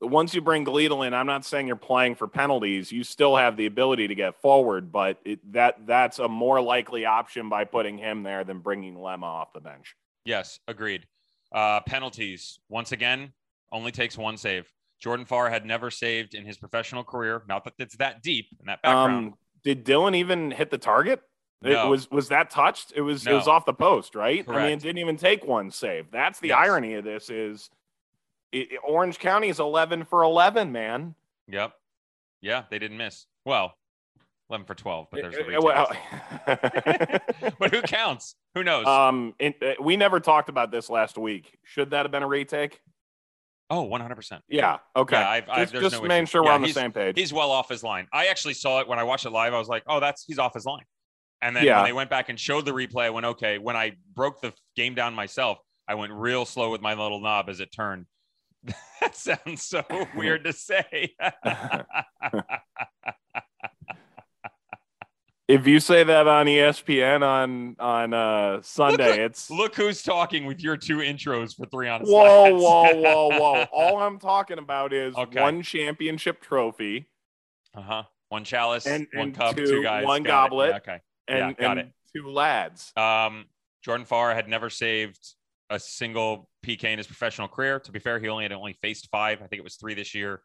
once 0.01 0.33
you 0.33 0.41
bring 0.41 0.65
Gleedle 0.65 1.05
in, 1.05 1.13
I'm 1.13 1.25
not 1.27 1.45
saying 1.45 1.67
you're 1.67 1.75
playing 1.75 2.15
for 2.15 2.27
penalties. 2.27 2.91
You 2.91 3.03
still 3.03 3.35
have 3.35 3.55
the 3.57 3.65
ability 3.67 4.07
to 4.07 4.15
get 4.15 4.41
forward, 4.41 4.91
but 4.91 5.17
it, 5.25 5.39
that 5.53 5.85
that's 5.85 6.19
a 6.19 6.27
more 6.27 6.59
likely 6.61 7.05
option 7.05 7.49
by 7.49 7.63
putting 7.65 7.97
him 7.97 8.23
there 8.23 8.43
than 8.43 8.59
bringing 8.59 8.95
Lemma 8.95 9.23
off 9.23 9.53
the 9.53 9.59
bench. 9.61 9.95
yes, 10.25 10.59
agreed. 10.67 11.05
Uh, 11.51 11.81
penalties 11.81 12.59
once 12.69 12.91
again 12.93 13.33
only 13.71 13.91
takes 13.91 14.17
one 14.17 14.37
save. 14.37 14.71
Jordan 14.99 15.25
Farr 15.25 15.49
had 15.49 15.65
never 15.65 15.91
saved 15.91 16.33
in 16.33 16.45
his 16.45 16.57
professional 16.57 17.03
career. 17.03 17.43
Not 17.47 17.63
that 17.65 17.73
it's 17.79 17.97
that 17.97 18.21
deep 18.21 18.47
in 18.59 18.67
that 18.67 18.81
background. 18.81 19.27
Um, 19.29 19.33
did 19.63 19.83
Dylan 19.85 20.15
even 20.15 20.51
hit 20.51 20.69
the 20.71 20.77
target? 20.77 21.21
No. 21.63 21.85
It 21.87 21.89
was 21.89 22.09
was 22.09 22.29
that 22.29 22.49
touched? 22.49 22.93
It 22.95 23.01
was 23.01 23.27
it 23.27 23.33
was 23.33 23.47
off 23.47 23.65
the 23.65 23.73
post, 23.73 24.15
right? 24.15 24.43
I 24.47 24.51
mean, 24.63 24.71
it 24.73 24.81
didn't 24.81 24.97
even 24.99 25.17
take 25.17 25.45
one 25.45 25.69
save. 25.71 26.09
That's 26.11 26.39
the 26.39 26.49
Yes. 26.49 26.57
irony 26.59 26.93
of 26.95 27.03
this 27.03 27.29
is 27.29 27.69
it, 28.51 28.79
Orange 28.83 29.19
County 29.19 29.49
is 29.49 29.59
11 29.59 30.05
for 30.05 30.23
11, 30.23 30.71
man. 30.71 31.15
Yep. 31.47 31.73
Yeah, 32.41 32.63
they 32.69 32.79
didn't 32.79 32.97
miss. 32.97 33.25
Well, 33.45 33.73
11 34.49 34.65
for 34.65 34.75
12, 34.75 35.07
but 35.11 35.21
there's 35.21 35.35
the 35.35 35.57
Uh, 35.57 35.61
well, 35.61 35.87
retake. 36.47 37.55
but 37.59 37.71
who 37.73 37.81
counts? 37.81 38.35
Who 38.55 38.63
knows? 38.63 38.85
um, 38.87 39.33
it, 39.39 39.55
uh, 39.61 39.73
we 39.81 39.95
never 39.97 40.19
talked 40.19 40.49
about 40.49 40.71
this 40.71 40.89
last 40.89 41.17
week. 41.17 41.57
Should 41.63 41.91
that 41.91 42.03
have 42.05 42.11
been 42.11 42.23
a 42.23 42.27
retake? 42.27 42.81
oh, 43.73 43.87
100%. 43.87 44.41
Yeah. 44.49 44.79
Okay. 44.97 45.15
Yeah, 45.17 45.29
I've- 45.29 45.49
I've- 45.49 45.71
just 45.71 45.81
just 45.91 46.01
no 46.01 46.07
making 46.09 46.25
sure 46.25 46.43
we're 46.43 46.49
Yeah, 46.49 46.55
on 46.55 46.61
the 46.61 46.73
same 46.73 46.91
page. 46.91 47.17
He's 47.17 47.31
well 47.31 47.51
off 47.51 47.69
his 47.69 47.83
line. 47.83 48.05
I 48.11 48.25
actually 48.27 48.53
saw 48.55 48.81
it 48.81 48.87
when 48.89 48.99
I 48.99 49.03
watched 49.03 49.25
it 49.25 49.29
live. 49.29 49.53
I 49.53 49.59
was 49.59 49.69
like, 49.69 49.83
oh, 49.87 50.01
that's 50.01 50.25
he's 50.25 50.39
off 50.39 50.53
his 50.53 50.65
line. 50.65 50.83
And 51.41 51.55
then 51.55 51.63
Yeah. 51.63 51.77
when 51.77 51.85
they 51.85 51.93
went 51.93 52.09
back 52.09 52.27
and 52.27 52.37
showed 52.37 52.65
the 52.65 52.71
replay, 52.73 53.03
I 53.03 53.09
went, 53.11 53.25
okay. 53.27 53.59
When 53.59 53.77
I 53.77 53.93
broke 54.13 54.41
the 54.41 54.53
game 54.75 54.93
down 54.93 55.13
myself, 55.13 55.57
I 55.87 55.95
went 55.95 56.11
real 56.11 56.43
slow 56.43 56.69
with 56.69 56.81
my 56.81 56.95
little 56.95 57.21
knob 57.21 57.47
as 57.47 57.61
it 57.61 57.71
turned. 57.71 58.07
that 59.01 59.15
sounds 59.15 59.63
so 59.63 59.83
weird 60.15 60.43
to 60.45 60.53
say. 60.53 61.13
if 65.47 65.67
you 65.67 65.79
say 65.79 66.03
that 66.03 66.27
on 66.27 66.45
ESPN 66.45 67.23
on 67.23 67.75
on 67.79 68.13
uh, 68.13 68.61
Sunday, 68.61 69.23
it's 69.25 69.49
Look 69.49 69.75
who's 69.75 70.01
talking 70.03 70.45
with 70.45 70.61
your 70.61 70.77
two 70.77 70.97
intros 70.97 71.55
for 71.55 71.65
three 71.65 71.89
on 71.89 72.01
Whoa, 72.01 72.49
Slats. 72.57 72.63
whoa, 72.63 72.93
whoa, 73.01 73.39
whoa. 73.39 73.65
All 73.71 73.99
I'm 73.99 74.19
talking 74.19 74.59
about 74.59 74.93
is 74.93 75.15
Okay. 75.15 75.41
one 75.41 75.61
championship 75.61 76.41
trophy 76.41 77.09
Uh-huh. 77.75 78.03
One 78.29 78.43
chalice, 78.45 78.85
And- 78.87 79.07
one 79.13 79.27
and 79.27 79.35
cup, 79.35 79.57
two, 79.57 79.65
two- 79.65 79.83
guys. 79.83 80.05
one 80.05 80.23
Got 80.23 80.45
it. 80.45 80.49
goblet. 80.49 80.69
Yeah, 80.69 80.77
okay. 80.77 80.99
and, 81.27 81.37
Yeah, 81.37 81.53
got 81.53 81.77
and 81.79 81.91
two 82.15 82.29
lads. 82.29 82.93
Um, 82.95 83.45
Jordan 83.83 84.05
Farr 84.05 84.33
had 84.33 84.47
never 84.47 84.69
saved 84.69 85.19
a 85.71 85.79
single 85.79 86.49
PK 86.65 86.83
in 86.85 86.97
his 86.97 87.07
professional 87.07 87.47
career. 87.47 87.79
To 87.79 87.91
be 87.91 87.99
fair, 87.99 88.19
he 88.19 88.27
only 88.29 88.43
had 88.43 88.51
only 88.51 88.73
faced 88.73 89.07
five. 89.11 89.39
I 89.41 89.47
think 89.47 89.59
it 89.59 89.63
was 89.63 89.75
three 89.75 89.93
this 89.93 90.13
year. 90.13 90.41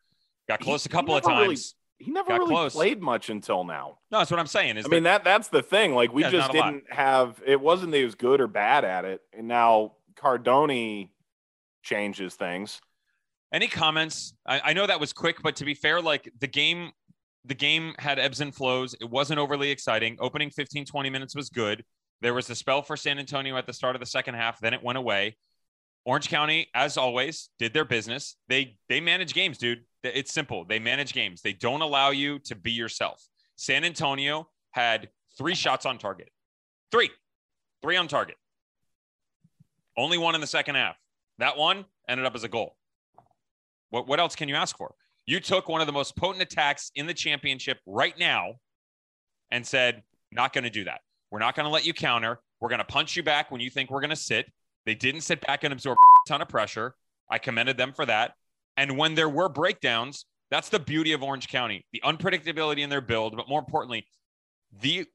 Got 0.48 0.60
He- 0.60 0.64
close 0.64 0.86
a 0.86 0.88
couple 0.88 1.14
of 1.16 1.24
never 1.24 1.40
really- 1.42 1.54
times. 1.56 1.74
He 1.98 2.10
never 2.10 2.28
got 2.28 2.40
really 2.40 2.50
close. 2.54 2.74
played 2.74 3.00
much 3.00 3.30
until 3.30 3.64
now. 3.64 3.98
No, 4.10 4.18
that's 4.18 4.30
what 4.30 4.38
I'm 4.38 4.46
saying. 4.46 4.76
Is 4.76 4.84
I 4.84 4.88
mean 4.88 5.04
that 5.04 5.24
that's 5.24 5.48
the 5.48 5.62
thing. 5.62 5.94
Like 5.94 6.12
we 6.12 6.22
Yeah, 6.22 6.30
just 6.30 6.52
didn't 6.52 6.84
have 6.92 7.42
it 7.46 7.58
wasn't 7.58 7.92
that 7.92 7.96
he 7.98 8.04
was 8.04 8.14
good 8.14 8.40
or 8.42 8.46
bad 8.46 8.84
at 8.84 9.06
it. 9.06 9.22
And 9.32 9.48
now 9.48 9.92
Cardoni 10.14 11.08
changes 11.82 12.34
things. 12.34 12.80
Any 13.52 13.66
comments? 13.68 14.34
I, 14.46 14.60
I 14.62 14.72
know 14.74 14.86
that 14.86 15.00
was 15.00 15.12
quick, 15.14 15.36
but 15.42 15.56
to 15.56 15.64
be 15.64 15.72
fair, 15.72 16.02
like 16.02 16.30
the 16.38 16.46
game, 16.48 16.90
the 17.46 17.54
game 17.54 17.94
had 17.98 18.18
ebbs 18.18 18.40
and 18.42 18.54
flows. 18.54 18.94
It 19.00 19.08
wasn't 19.08 19.38
overly 19.38 19.70
exciting. 19.70 20.16
Opening 20.20 20.50
15, 20.50 20.84
20 20.84 21.08
minutes 21.10 21.34
was 21.34 21.48
good. 21.48 21.82
There 22.22 22.34
was 22.34 22.46
the 22.46 22.54
spell 22.54 22.82
for 22.82 22.96
San 22.96 23.18
Antonio 23.18 23.56
at 23.56 23.66
the 23.66 23.72
start 23.72 23.96
of 23.96 24.00
the 24.00 24.06
second 24.06 24.34
half. 24.34 24.60
Then 24.60 24.74
it 24.74 24.82
went 24.82 24.98
away. 24.98 25.36
Orange 26.04 26.28
County, 26.28 26.68
as 26.74 26.96
always, 26.96 27.50
did 27.58 27.74
their 27.74 27.84
business. 27.84 28.36
They 28.48 28.78
they 28.88 29.00
manage 29.00 29.34
games, 29.34 29.58
dude. 29.58 29.80
It's 30.04 30.32
simple. 30.32 30.64
They 30.64 30.78
manage 30.78 31.12
games. 31.12 31.42
They 31.42 31.52
don't 31.52 31.82
allow 31.82 32.10
you 32.10 32.38
to 32.40 32.54
be 32.54 32.70
yourself. 32.70 33.22
San 33.56 33.84
Antonio 33.84 34.48
had 34.70 35.08
three 35.36 35.54
shots 35.54 35.84
on 35.84 35.98
target. 35.98 36.30
Three. 36.92 37.10
Three 37.82 37.96
on 37.96 38.06
target. 38.06 38.36
Only 39.98 40.16
one 40.16 40.34
in 40.34 40.40
the 40.40 40.46
second 40.46 40.76
half. 40.76 40.96
That 41.38 41.56
one 41.56 41.84
ended 42.08 42.24
up 42.24 42.34
as 42.34 42.44
a 42.44 42.48
goal. 42.48 42.76
What 43.90 44.06
what 44.06 44.20
else 44.20 44.36
can 44.36 44.48
you 44.48 44.54
ask 44.54 44.76
for? 44.76 44.94
You 45.26 45.40
took 45.40 45.68
one 45.68 45.80
of 45.80 45.88
the 45.88 45.92
most 45.92 46.16
potent 46.16 46.42
attacks 46.42 46.92
in 46.94 47.06
the 47.06 47.14
championship 47.14 47.78
right 47.84 48.16
now 48.16 48.54
and 49.50 49.66
said, 49.66 50.04
not 50.30 50.52
going 50.52 50.64
to 50.64 50.70
do 50.70 50.84
that. 50.84 51.00
We're 51.30 51.38
not 51.38 51.54
going 51.54 51.64
to 51.64 51.70
let 51.70 51.86
you 51.86 51.92
counter. 51.92 52.40
We're 52.60 52.68
going 52.68 52.78
to 52.78 52.84
punch 52.84 53.16
you 53.16 53.22
back 53.22 53.50
when 53.50 53.60
you 53.60 53.70
think 53.70 53.90
we're 53.90 54.00
going 54.00 54.10
to 54.10 54.16
sit. 54.16 54.46
They 54.84 54.94
didn't 54.94 55.22
sit 55.22 55.40
back 55.46 55.64
and 55.64 55.72
absorb 55.72 55.96
a 55.96 56.28
ton 56.28 56.42
of 56.42 56.48
pressure. 56.48 56.94
I 57.30 57.38
commended 57.38 57.76
them 57.76 57.92
for 57.92 58.06
that. 58.06 58.32
And 58.76 58.96
when 58.96 59.14
there 59.14 59.28
were 59.28 59.48
breakdowns, 59.48 60.26
that's 60.50 60.68
the 60.68 60.78
beauty 60.78 61.12
of 61.12 61.22
Orange 61.22 61.48
County 61.48 61.84
the 61.92 62.02
unpredictability 62.04 62.80
in 62.80 62.90
their 62.90 63.00
build, 63.00 63.36
but 63.36 63.48
more 63.48 63.58
importantly, 63.58 64.06
the 64.80 65.06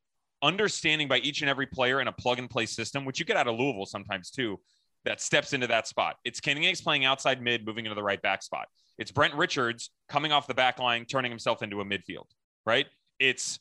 understanding 0.42 1.08
by 1.08 1.20
each 1.20 1.42
and 1.42 1.50
every 1.50 1.68
player 1.68 2.02
in 2.02 2.08
a 2.08 2.12
plug 2.12 2.40
and 2.40 2.50
play 2.50 2.66
system, 2.66 3.06
which 3.06 3.20
you 3.20 3.26
get 3.26 3.38
out 3.38 3.48
of 3.48 3.56
Louisville 3.56 3.86
sometimes 3.86 4.30
too, 4.32 4.60
that 5.06 5.22
steps 5.22 5.54
into 5.54 5.68
that 5.68 5.88
spot. 5.88 6.16
It's 6.26 6.40
Kenny 6.40 6.66
Hicks 6.66 6.82
playing 6.82 7.06
outside 7.06 7.42
mid, 7.42 7.66
moving 7.66 7.86
into 7.86 7.96
the 7.96 8.04
right 8.04 8.22
back 8.22 8.44
spot. 8.44 8.68
It's 8.98 9.12
Brent 9.12 9.34
Richards 9.36 9.90
coming 10.10 10.32
off 10.32 10.48
the 10.48 10.54
back 10.54 10.80
line, 10.80 11.06
turning 11.06 11.32
himself 11.32 11.64
into 11.64 11.82
a 11.82 11.86
midfield, 11.86 12.26
right? 12.66 12.88
It's 13.20 13.60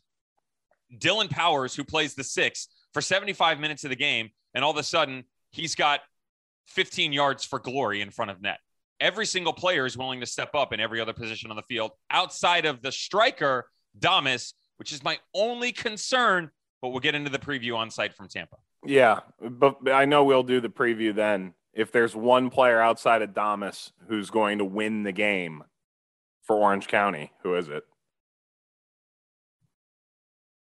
Dylan 0.98 1.30
Powers 1.30 1.74
who 1.74 1.84
plays 1.84 2.14
the 2.14 2.24
six 2.24 2.68
for 2.92 3.00
75 3.00 3.60
minutes 3.60 3.84
of 3.84 3.90
the 3.90 3.96
game, 3.96 4.30
and 4.54 4.64
all 4.64 4.70
of 4.70 4.76
a 4.76 4.82
sudden 4.82 5.24
he's 5.50 5.74
got 5.74 6.00
15 6.68 7.12
yards 7.12 7.44
for 7.44 7.58
glory 7.58 8.00
in 8.00 8.10
front 8.10 8.30
of 8.30 8.40
net. 8.40 8.58
Every 9.00 9.26
single 9.26 9.52
player 9.52 9.86
is 9.86 9.96
willing 9.96 10.20
to 10.20 10.26
step 10.26 10.54
up 10.54 10.72
in 10.72 10.80
every 10.80 11.00
other 11.00 11.12
position 11.12 11.50
on 11.50 11.56
the 11.56 11.62
field 11.62 11.92
outside 12.10 12.66
of 12.66 12.82
the 12.82 12.92
striker, 12.92 13.66
Damas, 13.98 14.54
which 14.76 14.92
is 14.92 15.02
my 15.02 15.18
only 15.34 15.72
concern. 15.72 16.50
But 16.82 16.90
we'll 16.90 17.00
get 17.00 17.14
into 17.14 17.30
the 17.30 17.38
preview 17.38 17.76
on 17.76 17.90
site 17.90 18.14
from 18.14 18.28
Tampa. 18.28 18.56
Yeah, 18.84 19.20
but 19.40 19.90
I 19.90 20.04
know 20.06 20.24
we'll 20.24 20.42
do 20.42 20.60
the 20.60 20.68
preview 20.68 21.14
then. 21.14 21.54
If 21.72 21.92
there's 21.92 22.16
one 22.16 22.50
player 22.50 22.80
outside 22.80 23.22
of 23.22 23.34
Damas 23.34 23.92
who's 24.08 24.30
going 24.30 24.58
to 24.58 24.64
win 24.64 25.02
the 25.02 25.12
game 25.12 25.64
for 26.42 26.56
Orange 26.56 26.88
County, 26.88 27.32
who 27.42 27.54
is 27.54 27.68
it? 27.68 27.84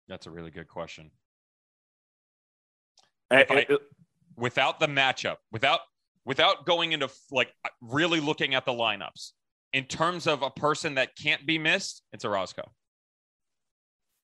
That's 0.08 0.26
a 0.26 0.32
really 0.32 0.52
good 0.52 0.68
question. 0.68 1.12
I- 3.32 3.44
eh, 3.44 3.78
Without 4.36 4.80
the 4.80 4.88
matchup, 4.88 5.38
without 5.52 5.80
without 6.24 6.66
going 6.66 6.92
into 6.92 7.10
like 7.32 7.52
really 7.82 8.20
looking 8.20 8.54
at 8.54 8.66
the 8.66 8.72
lineups 8.72 9.32
in 9.74 9.86
terms 9.86 10.28
of 10.28 10.44
a 10.44 10.52
person 10.52 10.96
that 10.96 11.16
can't 11.16 11.46
be 11.46 11.58
missed, 11.58 12.04
it's 12.14 12.24
a 12.24 12.30
Roscoe. 12.30 12.72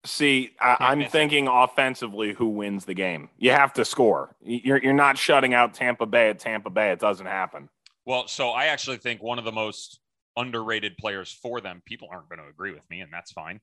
See, 0.06 0.52
I, 0.60 0.96
it. 1.00 1.12
thinking 1.12 1.48
offensively, 1.48 2.34
who 2.34 2.50
wins 2.50 2.84
the 2.86 2.94
game? 2.94 3.30
You 3.38 3.52
have 3.52 3.72
to 3.74 3.86
score. 3.86 4.36
You're 4.42 4.78
you're 4.78 4.94
not 4.94 5.18
shutting 5.18 5.54
out 5.54 5.74
Tampa 5.74 6.06
Bay 6.06 6.30
at 6.30 6.40
Tampa 6.40 6.70
Bay. 6.70 6.92
It 6.92 7.00
doesn't 7.00 7.26
happen. 7.26 7.70
Well, 8.06 8.28
so 8.28 8.50
I 8.50 8.66
actually 8.66 8.98
think 8.98 9.24
one 9.24 9.40
of 9.40 9.46
the 9.46 9.52
most 9.54 10.00
underrated 10.36 10.98
players 10.98 11.32
for 11.32 11.62
them. 11.62 11.82
People 11.86 12.10
aren't 12.12 12.28
going 12.28 12.40
to 12.40 12.48
agree 12.48 12.74
with 12.74 12.88
me, 12.90 13.00
and 13.00 13.14
that's 13.14 13.32
fine. 13.32 13.62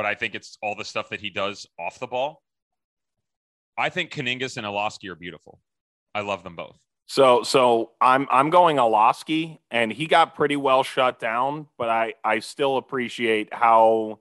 But 0.00 0.06
I 0.06 0.14
think 0.14 0.34
it's 0.34 0.56
all 0.62 0.74
the 0.74 0.84
stuff 0.86 1.10
that 1.10 1.20
he 1.20 1.28
does 1.28 1.66
off 1.78 2.00
the 2.00 2.06
ball. 2.06 2.42
I 3.76 3.90
think 3.90 4.10
Kaningas 4.10 4.56
and 4.56 4.66
Iloski 4.66 5.10
are 5.10 5.14
beautiful. 5.14 5.60
I 6.14 6.22
love 6.22 6.42
them 6.42 6.56
both. 6.56 6.78
So 7.04 7.42
so 7.42 7.90
I'm 8.00 8.26
I'm 8.30 8.48
going 8.48 8.78
Iloski, 8.78 9.58
and 9.70 9.92
he 9.92 10.06
got 10.06 10.34
pretty 10.34 10.56
well 10.56 10.84
shut 10.84 11.20
down, 11.20 11.66
but 11.76 11.90
I 11.90 12.14
I 12.24 12.38
still 12.38 12.78
appreciate 12.78 13.52
how 13.52 14.20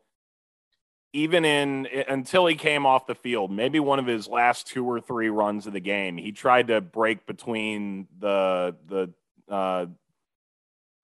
even 1.14 1.46
in 1.46 1.88
until 2.10 2.46
he 2.46 2.56
came 2.56 2.86
off 2.86 3.08
the 3.08 3.16
field, 3.16 3.50
maybe 3.50 3.80
one 3.80 4.00
of 4.00 4.06
his 4.06 4.28
last 4.28 4.68
two 4.68 4.84
or 4.84 5.00
three 5.00 5.30
runs 5.30 5.66
of 5.66 5.72
the 5.72 5.80
game, 5.80 6.18
he 6.18 6.34
tried 6.34 6.68
to 6.68 6.82
break 6.82 7.26
between 7.26 8.10
the 8.20 8.76
the 8.86 9.14
uh 9.48 9.86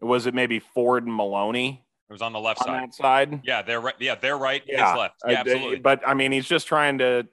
was 0.01 0.25
it 0.25 0.33
maybe 0.33 0.59
Ford 0.59 1.05
and 1.05 1.15
Maloney 1.15 1.84
It 2.09 2.13
was 2.13 2.21
on 2.21 2.33
the 2.33 2.39
left 2.39 2.61
on 2.61 2.91
side. 2.91 2.93
side? 2.93 3.41
Yeah, 3.43 3.61
they're 3.63 3.81
right. 3.81 3.95
Yeah, 3.99 4.15
they're 4.15 4.37
right. 4.37 4.61
Yeah, 4.67 4.91
his 4.91 4.99
left. 4.99 5.15
Uh, 5.27 5.31
yeah, 5.31 5.39
absolutely. 5.39 5.79
But 5.79 6.01
I 6.07 6.13
mean, 6.13 6.31
he's 6.31 6.47
just 6.47 6.67
trying 6.67 6.99
to. 6.99 7.27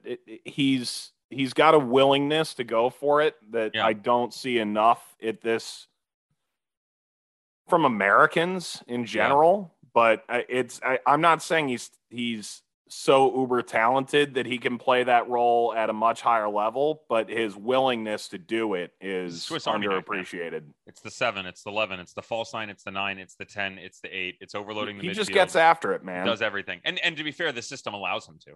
He's 0.45 1.12
he's 1.29 1.52
got 1.52 1.75
a 1.75 1.79
willingness 1.79 2.55
to 2.55 2.64
go 2.64 2.88
for 2.91 3.21
it 3.21 3.37
that 3.50 3.73
Yeah. 3.75 3.87
I 3.87 3.93
don't 3.93 4.33
see 4.33 4.59
enough 4.59 5.14
at 5.23 5.41
this 5.43 5.88
from 7.69 7.85
Americans 7.85 8.83
in 8.87 9.05
general. 9.05 9.75
But 9.95 10.25
I- 10.29 10.47
it's 10.49 10.81
I, 10.83 11.00
I'm 11.07 11.21
not 11.21 11.43
saying 11.43 11.69
he's 11.69 11.91
he's 12.09 12.62
so 12.95 13.35
uber 13.41 13.63
talented 13.63 14.35
that 14.35 14.45
he 14.47 14.59
can 14.59 14.77
play 14.79 15.03
that 15.05 15.29
role 15.29 15.73
at 15.75 15.89
a 15.89 15.93
much 15.93 16.21
higher 16.21 16.49
level, 16.49 17.03
but 17.09 17.29
his 17.31 17.57
willingness 17.57 18.29
to 18.29 18.39
do 18.39 18.75
it 18.75 18.93
is 19.01 19.43
Swiss 19.43 19.65
underappreciated. 19.67 20.63
It's 20.87 21.01
the 21.01 21.11
seven. 21.11 21.47
It's 21.47 21.63
the 21.63 21.71
eleven. 21.71 21.99
It's 22.01 22.13
the 22.13 22.23
false 22.23 22.53
nine. 22.53 22.69
It's 22.71 22.85
the 22.85 22.91
nine. 22.91 23.19
It's 23.19 23.35
the 23.35 23.45
ten. 23.47 23.79
It's 23.79 24.01
the 24.01 24.09
eight. 24.15 24.37
It's 24.41 24.55
overloading 24.55 24.97
the 24.99 25.03
He 25.05 25.09
midfield. 25.11 25.15
just 25.15 25.33
gets 25.33 25.57
after 25.57 25.93
it, 25.95 26.05
man. 26.05 26.27
does 26.27 26.43
everything. 26.43 26.81
And 26.85 26.99
and 27.01 27.17
to 27.17 27.25
be 27.25 27.33
fair, 27.33 27.51
the 27.53 27.63
system 27.63 27.95
allows 27.95 28.29
him 28.29 28.39
to. 28.47 28.53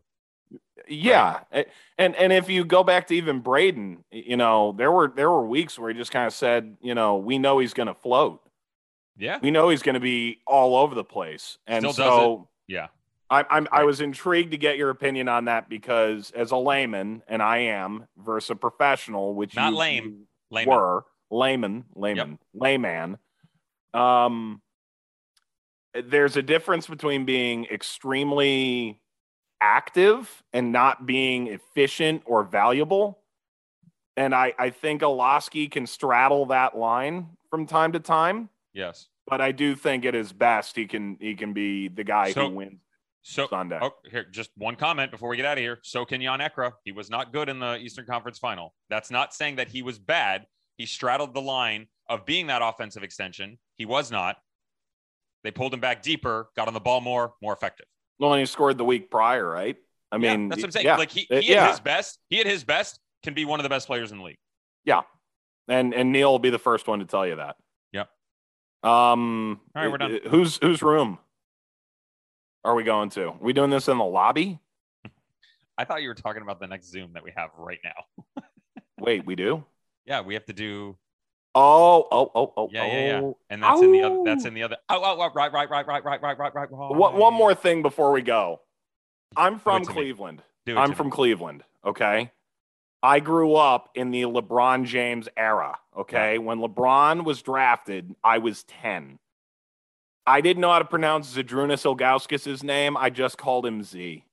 Yeah, 0.87 1.41
A- 1.51 1.59
eh, 1.59 1.65
and 1.99 2.15
and 2.17 2.33
if 2.33 2.49
you 2.49 2.65
go 2.65 2.85
back 2.85 3.09
to 3.09 3.15
even 3.15 3.41
Braden, 3.41 4.05
you 4.13 4.37
know 4.37 4.73
there 4.77 4.93
were 4.93 5.13
there 5.15 5.31
were 5.31 5.45
weeks 5.47 5.79
where 5.79 5.91
he 5.91 5.97
just 5.99 6.13
kind 6.13 6.27
of 6.27 6.33
said, 6.33 6.77
you 6.81 6.95
know, 6.95 7.17
we 7.17 7.39
know 7.39 7.59
he's 7.59 7.75
going 7.75 7.89
to 7.89 7.95
float, 7.95 8.41
Yeah. 9.17 9.39
we 9.43 9.51
know 9.51 9.71
he's 9.71 9.83
going 9.83 9.95
to 9.95 10.01
be 10.01 10.41
all 10.47 10.77
over 10.77 10.95
the 10.95 11.03
place, 11.05 11.59
and 11.67 11.83
Still 11.83 11.93
so 11.95 12.49
Yeah. 12.69 12.89
I, 13.29 13.45
I'm 13.51 13.67
I 13.73 13.85
was 13.85 14.01
intrigued 14.01 14.53
to 14.53 14.57
get 14.59 14.77
your 14.77 14.91
opinion 14.91 15.29
on 15.29 15.47
that 15.47 15.69
because 15.69 16.31
as 16.31 16.53
a 16.53 16.57
layman, 16.57 17.23
and 17.27 17.43
I 17.43 17.59
am 17.59 18.07
versus 18.17 18.51
a 18.51 18.55
professional, 18.57 19.35
which 19.35 19.57
Not 19.57 19.73
you, 19.73 19.79
lame, 19.79 20.27
Layman. 20.51 20.75
were 20.75 21.05
layman, 21.31 21.85
layman, 21.95 22.39
layman. 22.55 23.19
Um, 23.95 24.63
there's 25.95 26.37
a 26.37 26.43
difference 26.43 26.87
between 26.87 27.25
being 27.25 27.65
extremely 27.67 29.01
active 29.61 30.43
and 30.53 30.71
not 30.71 31.07
being 31.07 31.47
efficient 31.49 32.23
or 32.27 32.45
valuable. 32.45 33.19
And 34.17 34.35
I, 34.35 34.55
I 34.59 34.71
think 34.71 35.03
Iloski 35.03 35.71
can 35.71 35.87
straddle 35.87 36.47
that 36.47 36.77
line 36.77 37.29
from 37.51 37.67
time 37.67 37.93
to 37.93 38.01
time, 38.01 38.51
Yes. 38.73 39.09
but 39.27 39.41
I 39.41 39.53
do 39.53 39.75
think 39.75 40.05
it 40.05 40.15
is 40.15 40.33
best 40.33 40.77
he 40.77 40.87
can 40.87 41.17
he 41.21 41.35
can 41.35 41.53
be 41.55 41.89
the 41.89 42.05
guy 42.05 42.31
So- 42.33 42.49
who 42.51 42.55
wins 42.57 42.81
So 43.29 43.49
Sunday. 43.49 43.77
oh, 43.83 43.91
here, 44.09 44.25
just 44.31 44.51
one 44.57 44.77
comment 44.77 45.11
before 45.11 45.29
we 45.29 45.37
get 45.37 45.45
out 45.47 45.59
of 45.59 45.63
here. 45.63 45.81
So 45.83 46.05
can 46.05 46.23
Jan 46.23 46.39
Ekra. 46.39 46.71
He 46.85 46.93
was 46.93 47.11
not 47.11 47.33
good 47.33 47.49
in 47.49 47.59
the 47.59 47.77
Eastern 47.77 48.07
Conference 48.07 48.39
Final. 48.39 48.73
That's 48.89 49.11
not 49.11 49.35
saying 49.35 49.57
that 49.57 49.67
he 49.69 49.83
was 49.83 49.99
bad. 49.99 50.47
He 50.77 50.87
straddled 50.87 51.35
the 51.35 51.41
line 51.41 51.89
of 52.09 52.25
being 52.25 52.47
that 52.47 52.63
offensive 52.63 53.03
extension. 53.03 53.59
He 53.79 53.85
was 53.85 54.13
not. 54.13 54.37
They 55.43 55.51
pulled 55.51 55.75
him 55.75 55.81
back 55.81 56.03
deeper, 56.03 56.51
got 56.55 56.69
on 56.69 56.75
the 56.75 56.79
ball 56.79 57.01
more, 57.01 57.35
more 57.43 57.53
effective. 57.53 57.87
Well, 58.21 58.33
and 58.33 58.39
he 58.39 58.47
scored 58.47 58.79
the 58.79 58.85
week 58.85 59.11
prior, 59.11 59.45
right? 59.45 59.75
I 60.13 60.17
Yeah, 60.19 60.37
mean, 60.37 60.49
that's 60.49 60.61
what 60.61 60.67
I'm 60.67 60.71
saying. 60.71 60.87
yeah. 60.87 60.97
Like 60.97 61.11
he, 61.11 61.27
he 61.29 61.51
yeah. 61.53 61.65
at 61.65 61.71
his 61.73 61.81
best, 61.81 62.21
he 62.31 62.39
at 62.39 62.47
his 62.47 62.63
best 62.63 63.01
can 63.25 63.35
be 63.35 63.45
one 63.45 63.59
of 63.59 63.65
the 63.65 63.71
best 63.71 63.89
players 63.89 64.13
in 64.13 64.19
the 64.19 64.25
league. 64.25 64.39
Yeah, 64.85 65.01
and 65.67 65.93
and 65.95 66.13
Neil 66.13 66.31
will 66.31 66.39
be 66.39 66.51
the 66.51 66.61
first 66.61 66.87
one 66.87 67.01
to 67.01 67.05
tell 67.05 67.27
you 67.27 67.35
that. 67.37 67.57
Yep. 67.93 68.09
Um. 68.85 69.61
All 69.75 69.83
right, 69.83 69.91
we're 69.91 69.99
done. 69.99 70.11
Who's 70.23 70.31
Whose 70.31 70.59
whose 70.59 70.83
room 70.83 71.19
are 72.67 72.75
we 72.75 72.85
going 72.85 73.11
to? 73.11 73.29
Are 73.29 73.39
we 73.41 73.53
doing 73.53 73.71
this 73.71 73.89
in 73.89 73.99
the 73.99 74.05
lobby? 74.05 74.59
I 75.79 75.85
thought 75.85 76.03
you 76.03 76.09
were 76.09 76.15
talking 76.15 76.43
about 76.43 76.61
the 76.61 76.67
next 76.67 76.91
Zoom 76.91 77.13
that 77.15 77.23
we 77.23 77.33
have 77.37 77.51
right 77.57 77.79
now. 77.85 78.43
Wait, 78.99 79.25
we 79.25 79.37
do. 79.37 79.65
Yeah, 80.05 80.21
we 80.21 80.35
have 80.35 80.47
to 80.47 80.53
do 80.53 80.97
Oh, 81.59 82.07
oh, 82.13 82.31
oh, 82.35 82.53
oh. 82.59 82.69
Yeah, 82.71 82.85
yeah, 82.85 83.07
yeah. 83.07 83.21
oh. 83.23 83.39
and 83.49 83.63
that's 83.63 83.81
in 83.81 83.91
the 83.91 84.03
other 84.03 84.23
that's 84.27 84.45
in 84.45 84.53
the 84.53 84.63
other 84.63 84.77
oh, 84.91 85.01
oh, 85.03 85.17
oh 85.19 85.31
right, 85.35 85.51
right, 85.51 85.71
right, 85.71 85.87
right, 85.87 86.05
right, 86.05 86.23
right, 86.23 86.39
right, 86.39 86.55
right, 86.55 86.71
right. 86.71 86.71
One, 86.71 87.33
more 87.33 87.55
thing 87.55 87.81
before 87.81 88.13
we 88.13 88.21
go. 88.21 88.61
I'm 89.37 89.59
from. 89.59 89.87
Cleveland. 89.87 90.43
I'm 90.69 90.93
from 90.93 91.07
me. 91.07 91.13
Cleveland. 91.13 91.65
Okay. 91.83 92.31
I 93.03 93.21
grew 93.21 93.55
up 93.55 93.89
in 93.95 94.11
the 94.11 94.23
LeBron 94.23 94.85
James 94.85 95.29
era. 95.35 95.79
Okay. 95.97 96.37
When 96.37 96.59
LeBron 96.59 97.25
was 97.25 97.41
drafted, 97.41 98.15
I 98.23 98.39
was 98.39 98.65
10. 98.65 99.19
I 100.27 100.41
didn't 100.41 100.61
know 100.61 100.73
how 100.73 100.79
to 100.81 100.85
pronounce 100.85 101.35
Zydrunas 101.37 101.85
Ilgauskas' 101.85 102.63
name. 102.63 102.97
I 102.97 103.11
just 103.11 103.39
called 103.39 103.65
him 103.65 103.83
Z. 103.83 104.25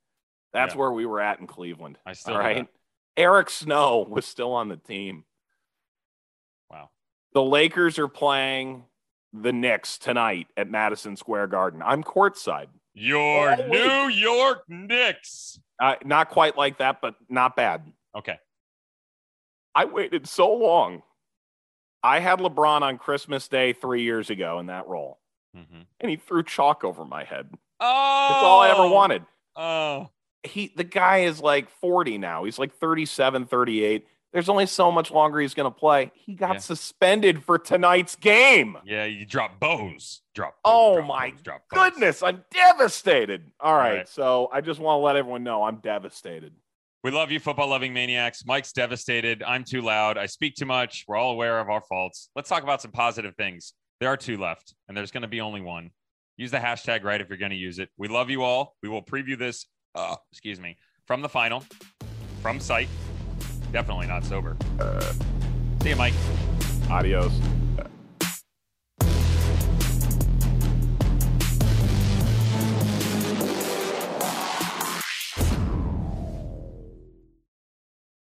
That's 0.52 0.74
Yeah. 0.74 0.80
where 0.80 0.92
we 0.92 1.06
were 1.06 1.22
at 1.22 1.40
in 1.40 1.48
Cleveland. 1.48 2.00
I 2.06 2.14
still 2.14 2.34
All 2.34 2.40
right. 2.40 2.58
that. 2.66 2.68
Eric 3.16 3.50
Snow 3.50 4.00
was 4.10 4.26
still 4.26 4.54
on 4.54 4.70
the 4.70 4.78
team. 4.78 5.26
Wow. 6.70 6.90
The 7.34 7.44
Lakers 7.44 8.00
are 8.00 8.08
playing 8.08 8.86
the 9.34 9.54
Knicks 9.54 9.98
tonight 9.98 10.48
at 10.58 10.68
Madison 10.70 11.16
Square 11.16 11.48
Garden. 11.48 11.82
I'm 11.84 12.04
courtside. 12.04 12.68
Your 12.96 13.52
Oh. 13.52 13.68
New 13.68 14.08
York 14.10 14.64
Knicks. 14.68 15.60
Uh, 15.80 15.96
not 16.04 16.30
quite 16.30 16.56
like 16.58 16.78
that, 16.78 17.02
but 17.02 17.16
not 17.30 17.56
bad. 17.56 17.92
Okay. 18.16 18.40
I 19.76 19.86
waited 19.86 20.28
so 20.30 20.54
long. 20.54 21.02
I 22.04 22.20
had 22.20 22.40
LeBron 22.40 22.82
on 22.82 22.98
Christmas 23.00 23.48
Day 23.48 23.74
three 23.74 24.04
years 24.04 24.30
ago 24.30 24.60
in 24.60 24.68
that 24.68 24.88
role, 24.88 25.20
Mm-hmm. 25.56 25.82
and 26.00 26.10
he 26.10 26.16
threw 26.18 26.44
chalk 26.44 26.84
over 26.84 27.06
my 27.06 27.24
head. 27.24 27.48
Oh, 27.80 28.28
That's 28.30 28.44
all 28.44 28.62
I 28.62 28.70
ever 28.72 28.88
wanted. 28.88 29.24
Oh, 29.56 30.10
He, 30.44 30.72
the 30.76 30.84
guy 30.84 31.20
is 31.20 31.40
like 31.42 31.70
40 31.80 32.18
now. 32.18 32.44
He's 32.46 32.58
like 32.58 32.74
37, 32.76 33.46
38. 33.46 34.08
There's 34.32 34.50
only 34.50 34.66
so 34.66 34.92
much 34.92 35.12
longer 35.12 35.40
he's 35.40 35.54
going 35.54 35.72
to 35.72 35.80
play. 35.80 36.12
He 36.16 36.34
got 36.34 36.54
Yeah. 36.54 36.60
suspended 36.60 37.44
for 37.44 37.60
tonight's 37.60 38.16
game. 38.16 38.78
yeah, 38.84 39.06
you 39.06 39.28
drop 39.28 39.60
bows. 39.60 40.22
Drop. 40.34 40.56
Oh, 40.66 40.96
drop 40.96 41.08
my 41.08 41.30
bows, 41.32 41.42
drop 41.44 41.62
bows. 41.70 41.92
Goodness, 41.92 42.24
I'm 42.24 42.44
devastated. 42.52 43.52
All 43.60 43.76
right, 43.76 43.98
right. 43.98 44.10
so 44.10 44.50
I 44.52 44.62
just 44.62 44.80
want 44.80 44.98
to 45.00 45.04
let 45.06 45.16
everyone 45.18 45.44
know 45.44 45.64
I'm 45.64 45.76
devastated. 45.78 46.54
We 47.04 47.12
love 47.12 47.32
you, 47.32 47.40
football 47.40 47.68
loving 47.68 47.94
maniacs. 47.94 48.44
Mike's 48.46 48.72
devastated. 48.72 49.44
I'm 49.44 49.64
too 49.66 49.82
loud. 49.82 50.18
I 50.18 50.26
speak 50.26 50.56
too 50.56 50.66
much. 50.66 51.06
We're 51.08 51.18
all 51.18 51.32
aware 51.34 51.60
of 51.60 51.70
our 51.70 51.82
faults. 51.82 52.30
Let's 52.36 52.50
talk 52.50 52.64
about 52.64 52.82
some 52.82 52.92
positive 52.92 53.36
things. 53.36 53.74
There 54.04 54.12
are 54.12 54.18
two 54.18 54.38
left, 54.38 54.74
and 54.90 54.98
there's 54.98 55.12
going 55.12 55.22
to 55.22 55.30
be 55.30 55.40
only 55.40 55.62
one. 55.62 55.92
Use 56.36 56.52
the 56.52 56.58
hashtag 56.58 57.06
right 57.06 57.22
if 57.22 57.30
you're 57.30 57.38
going 57.38 57.52
to 57.52 57.56
use 57.56 57.80
it. 57.80 57.88
We 57.98 58.10
love 58.10 58.30
you 58.30 58.44
all. 58.44 58.76
We 58.84 58.90
will 58.90 59.02
preview 59.02 59.40
this, 59.40 59.66
uh, 59.96 60.18
excuse 60.30 60.60
me, 60.60 60.76
from 61.08 61.22
the 61.22 61.30
final, 61.30 61.64
from 62.42 62.60
site. 62.60 62.90
Definitely 63.72 64.08
not 64.08 64.26
sober. 64.26 64.58
See 65.82 65.92
you, 65.92 65.96
Mike. 65.96 66.16
Adios. 66.90 67.32